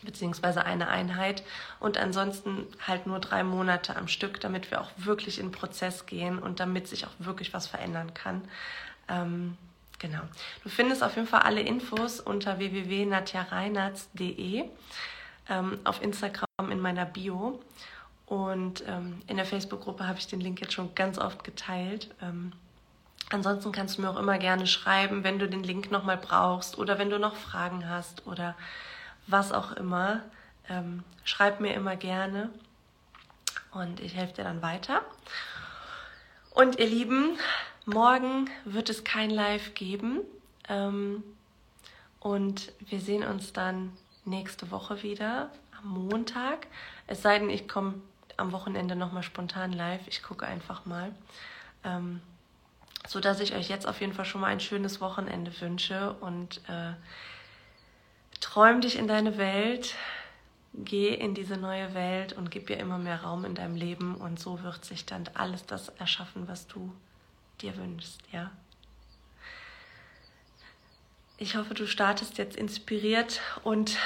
beziehungsweise 0.04 0.66
eine 0.66 0.90
Einheit 0.90 1.44
und 1.80 1.98
ansonsten 1.98 2.68
halt 2.86 3.08
nur 3.08 3.20
drei 3.20 3.44
Monate 3.44 3.96
am 3.96 4.10
Stück, 4.10 4.42
damit 4.42 4.72
wir 4.72 4.82
auch 4.82 4.90
wirklich 4.98 5.40
in 5.40 5.52
Prozess 5.52 6.06
gehen 6.06 6.40
und 6.40 6.60
damit 6.60 6.88
sich 6.88 7.06
auch 7.06 7.14
wirklich 7.20 7.54
was 7.54 7.68
verändern 7.68 8.14
kann. 8.14 8.42
Ähm, 9.08 9.58
genau. 10.00 10.22
Du 10.64 10.70
findest 10.70 11.04
auf 11.04 11.16
jeden 11.16 11.28
Fall 11.28 11.42
alle 11.42 11.62
Infos 11.62 12.20
unter 12.20 12.58
www.natjareinatz.de 12.60 14.66
ähm, 15.50 15.80
auf 15.84 16.02
Instagram 16.02 16.72
in 16.72 16.80
meiner 16.80 17.06
Bio. 17.06 17.60
Und 18.26 18.84
ähm, 18.88 19.22
in 19.28 19.38
der 19.38 19.46
Facebook-Gruppe 19.46 20.08
habe 20.08 20.18
ich 20.18 20.28
den 20.28 20.40
Link 20.40 20.62
jetzt 20.62 20.74
schon 20.74 20.96
ganz 20.96 21.18
oft 21.18 21.44
geteilt. 21.44 22.10
Ähm, 22.22 22.54
ansonsten 23.30 23.72
kannst 23.72 23.98
du 23.98 24.02
mir 24.02 24.10
auch 24.10 24.18
immer 24.18 24.38
gerne 24.38 24.66
schreiben, 24.68 25.24
wenn 25.24 25.40
du 25.40 25.48
den 25.48 25.64
Link 25.64 25.92
nochmal 25.92 26.18
brauchst 26.18 26.78
oder 26.78 26.98
wenn 26.98 27.10
du 27.10 27.20
noch 27.20 27.36
Fragen 27.36 27.90
hast 27.90 28.26
oder 28.26 28.56
was 29.28 29.52
auch 29.52 29.74
immer. 29.74 30.22
Ähm, 30.70 31.04
schreib 31.24 31.60
mir 31.60 31.74
immer 31.74 31.96
gerne 31.96 32.50
und 33.72 34.00
ich 34.00 34.16
helfe 34.16 34.36
dir 34.36 34.44
dann 34.44 34.62
weiter. 34.62 35.02
Und 36.52 36.80
ihr 36.80 36.88
Lieben, 36.88 37.38
morgen 37.86 38.50
wird 38.64 38.90
es 38.90 39.04
kein 39.04 39.30
Live 39.30 39.74
geben. 39.74 40.20
Ähm, 40.70 41.24
und 42.20 42.72
wir 42.80 43.02
sehen 43.02 43.24
uns 43.24 43.52
dann 43.52 43.92
nächste 44.26 44.72
Woche 44.72 45.04
wieder 45.04 45.52
am 45.80 45.90
Montag. 45.90 46.68
Es 47.08 47.22
sei 47.22 47.40
denn, 47.40 47.50
ich 47.50 47.68
komme 47.68 47.96
am 48.38 48.52
Wochenende 48.52 48.96
nochmal 48.96 49.24
spontan 49.24 49.72
live. 49.72 50.08
Ich 50.08 50.24
gucke 50.24 50.46
einfach 50.46 50.86
mal. 50.86 51.14
Ähm, 51.84 52.22
so 53.08 53.20
dass 53.20 53.39
ich 53.39 53.54
euch 53.54 53.70
jetzt 53.70 53.88
auf 53.88 54.00
jeden 54.02 54.14
Fall 54.14 54.26
schon 54.26 54.41
mal 54.41 54.47
ein 54.47 54.60
schönes 54.60 55.02
Wochenende 55.02 55.52
wünsche 55.60 56.14
und 56.14 56.62
äh, 56.70 56.93
träum 58.39 58.82
dich 58.82 58.97
in 58.97 59.08
deine 59.08 59.38
Welt, 59.38 59.95
geh 60.74 61.14
in 61.14 61.34
diese 61.34 61.58
neue 61.58 61.93
Welt 61.93 62.34
und 62.34 62.50
gib 62.50 62.70
ihr 62.70 62.78
immer 62.78 62.97
mehr 62.97 63.22
Raum 63.22 63.45
in 63.45 63.56
deinem 63.56 63.76
Leben 63.76 64.16
und 64.16 64.39
so 64.39 64.64
wird 64.64 64.86
sich 64.86 65.06
dann 65.06 65.30
alles 65.34 65.66
das 65.66 65.89
erschaffen, 65.89 66.47
was 66.47 66.68
du 66.68 66.93
dir 67.62 67.76
wünschst, 67.78 68.22
ja. 68.32 68.52
Ich 71.44 71.58
hoffe, 71.58 71.74
du 71.74 71.86
startest 71.88 72.38
jetzt 72.38 72.56
inspiriert 72.56 73.41
und 73.66 73.98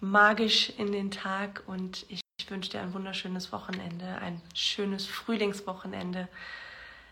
magisch 0.00 0.70
in 0.78 0.92
den 0.92 1.10
Tag 1.10 1.64
und 1.66 2.06
ich 2.08 2.20
wünsche 2.48 2.70
dir 2.70 2.80
ein 2.80 2.94
wunderschönes 2.94 3.50
Wochenende, 3.50 4.06
ein 4.18 4.40
schönes 4.54 5.04
Frühlingswochenende. 5.04 6.28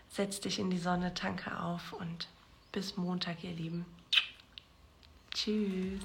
Setz 0.07 0.39
dich 0.39 0.59
in 0.59 0.69
die 0.69 0.77
Sonne, 0.77 1.13
tanke 1.13 1.59
auf 1.59 1.91
und 1.91 2.29
bis 2.71 2.95
Montag, 2.95 3.43
ihr 3.43 3.51
Lieben. 3.51 3.85
Tschüss. 5.33 6.03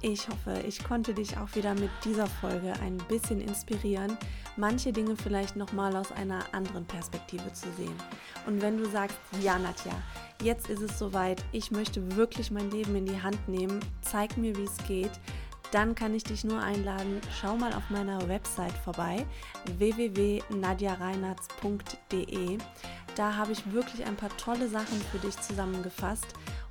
Ich 0.00 0.28
hoffe, 0.28 0.62
ich 0.64 0.84
konnte 0.84 1.12
dich 1.12 1.36
auch 1.38 1.56
wieder 1.56 1.74
mit 1.74 1.90
dieser 2.04 2.28
Folge 2.28 2.72
ein 2.74 2.98
bisschen 3.08 3.40
inspirieren, 3.40 4.16
manche 4.58 4.92
Dinge 4.92 5.16
vielleicht 5.16 5.56
nochmal 5.56 5.96
aus 5.96 6.12
einer 6.12 6.44
anderen 6.52 6.84
Perspektive 6.84 7.50
zu 7.52 7.72
sehen. 7.72 7.94
Und 8.46 8.60
wenn 8.60 8.76
du 8.76 8.84
sagst, 8.86 9.16
ja 9.40 9.58
Nadja, 9.58 9.94
jetzt 10.42 10.68
ist 10.68 10.82
es 10.82 10.98
soweit, 10.98 11.42
ich 11.52 11.70
möchte 11.70 12.16
wirklich 12.16 12.50
mein 12.50 12.70
Leben 12.70 12.94
in 12.96 13.06
die 13.06 13.22
Hand 13.22 13.48
nehmen, 13.48 13.80
zeig 14.02 14.36
mir, 14.36 14.54
wie 14.56 14.64
es 14.64 14.76
geht, 14.86 15.12
dann 15.70 15.94
kann 15.94 16.14
ich 16.14 16.24
dich 16.24 16.44
nur 16.44 16.60
einladen, 16.60 17.20
schau 17.40 17.56
mal 17.56 17.72
auf 17.74 17.88
meiner 17.90 18.26
Website 18.28 18.72
vorbei, 18.72 19.24
www.nadjareinartz.de. 19.76 22.58
Da 23.14 23.36
habe 23.36 23.52
ich 23.52 23.72
wirklich 23.72 24.04
ein 24.06 24.16
paar 24.16 24.34
tolle 24.38 24.68
Sachen 24.68 25.00
für 25.12 25.18
dich 25.18 25.38
zusammengefasst, 25.40 26.26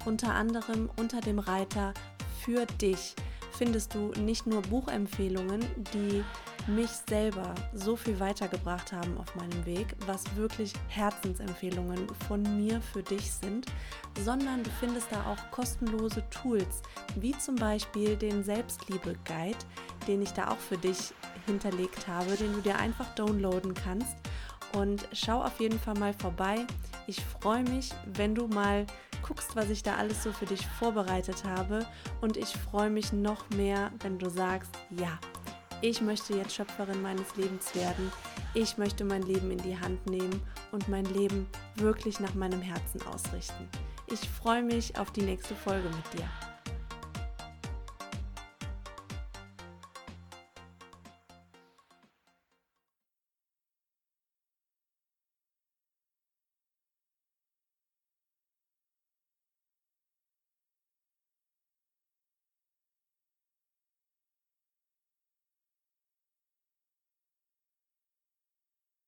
unter 0.05 0.33
anderem 0.33 0.89
unter 0.97 1.21
dem 1.21 1.39
Reiter 1.39 1.93
für 2.43 2.65
dich 2.65 3.15
findest 3.57 3.93
du 3.95 4.11
nicht 4.19 4.45
nur 4.45 4.61
Buchempfehlungen, 4.61 5.65
die 5.93 6.23
mich 6.67 6.89
selber 7.07 7.55
so 7.73 7.95
viel 7.95 8.19
weitergebracht 8.19 8.91
haben 8.91 9.17
auf 9.17 9.33
meinem 9.35 9.65
Weg, 9.65 9.95
was 10.05 10.23
wirklich 10.35 10.73
Herzensempfehlungen 10.89 12.07
von 12.27 12.43
mir 12.57 12.81
für 12.81 13.01
dich 13.01 13.31
sind, 13.31 13.65
sondern 14.23 14.63
du 14.63 14.69
findest 14.79 15.07
da 15.11 15.25
auch 15.25 15.51
kostenlose 15.51 16.23
Tools, 16.29 16.81
wie 17.15 17.37
zum 17.37 17.55
Beispiel 17.55 18.15
den 18.15 18.43
Selbstliebe-Guide, 18.43 19.57
den 20.07 20.21
ich 20.21 20.31
da 20.31 20.49
auch 20.49 20.57
für 20.57 20.77
dich 20.77 21.13
hinterlegt 21.45 22.07
habe, 22.07 22.35
den 22.35 22.53
du 22.53 22.61
dir 22.61 22.77
einfach 22.77 23.15
downloaden 23.15 23.73
kannst. 23.73 24.17
Und 24.73 25.07
schau 25.13 25.41
auf 25.41 25.59
jeden 25.59 25.79
Fall 25.79 25.97
mal 25.97 26.13
vorbei. 26.13 26.67
Ich 27.07 27.23
freue 27.23 27.63
mich, 27.63 27.91
wenn 28.05 28.35
du 28.35 28.47
mal 28.47 28.85
guckst, 29.21 29.55
was 29.55 29.69
ich 29.69 29.83
da 29.83 29.95
alles 29.95 30.23
so 30.23 30.31
für 30.31 30.45
dich 30.45 30.65
vorbereitet 30.65 31.43
habe. 31.45 31.85
Und 32.21 32.37
ich 32.37 32.49
freue 32.49 32.89
mich 32.89 33.13
noch 33.13 33.49
mehr, 33.51 33.91
wenn 34.01 34.17
du 34.19 34.29
sagst, 34.29 34.71
ja, 34.91 35.19
ich 35.81 36.01
möchte 36.01 36.35
jetzt 36.35 36.55
Schöpferin 36.55 37.01
meines 37.01 37.35
Lebens 37.35 37.75
werden. 37.75 38.11
Ich 38.53 38.77
möchte 38.77 39.05
mein 39.05 39.21
Leben 39.21 39.51
in 39.51 39.59
die 39.59 39.77
Hand 39.77 40.05
nehmen 40.07 40.41
und 40.71 40.87
mein 40.87 41.05
Leben 41.05 41.47
wirklich 41.75 42.19
nach 42.19 42.33
meinem 42.33 42.61
Herzen 42.61 43.01
ausrichten. 43.07 43.69
Ich 44.07 44.27
freue 44.27 44.63
mich 44.63 44.97
auf 44.97 45.11
die 45.11 45.21
nächste 45.21 45.53
Folge 45.53 45.89
mit 45.89 46.19
dir. 46.19 46.46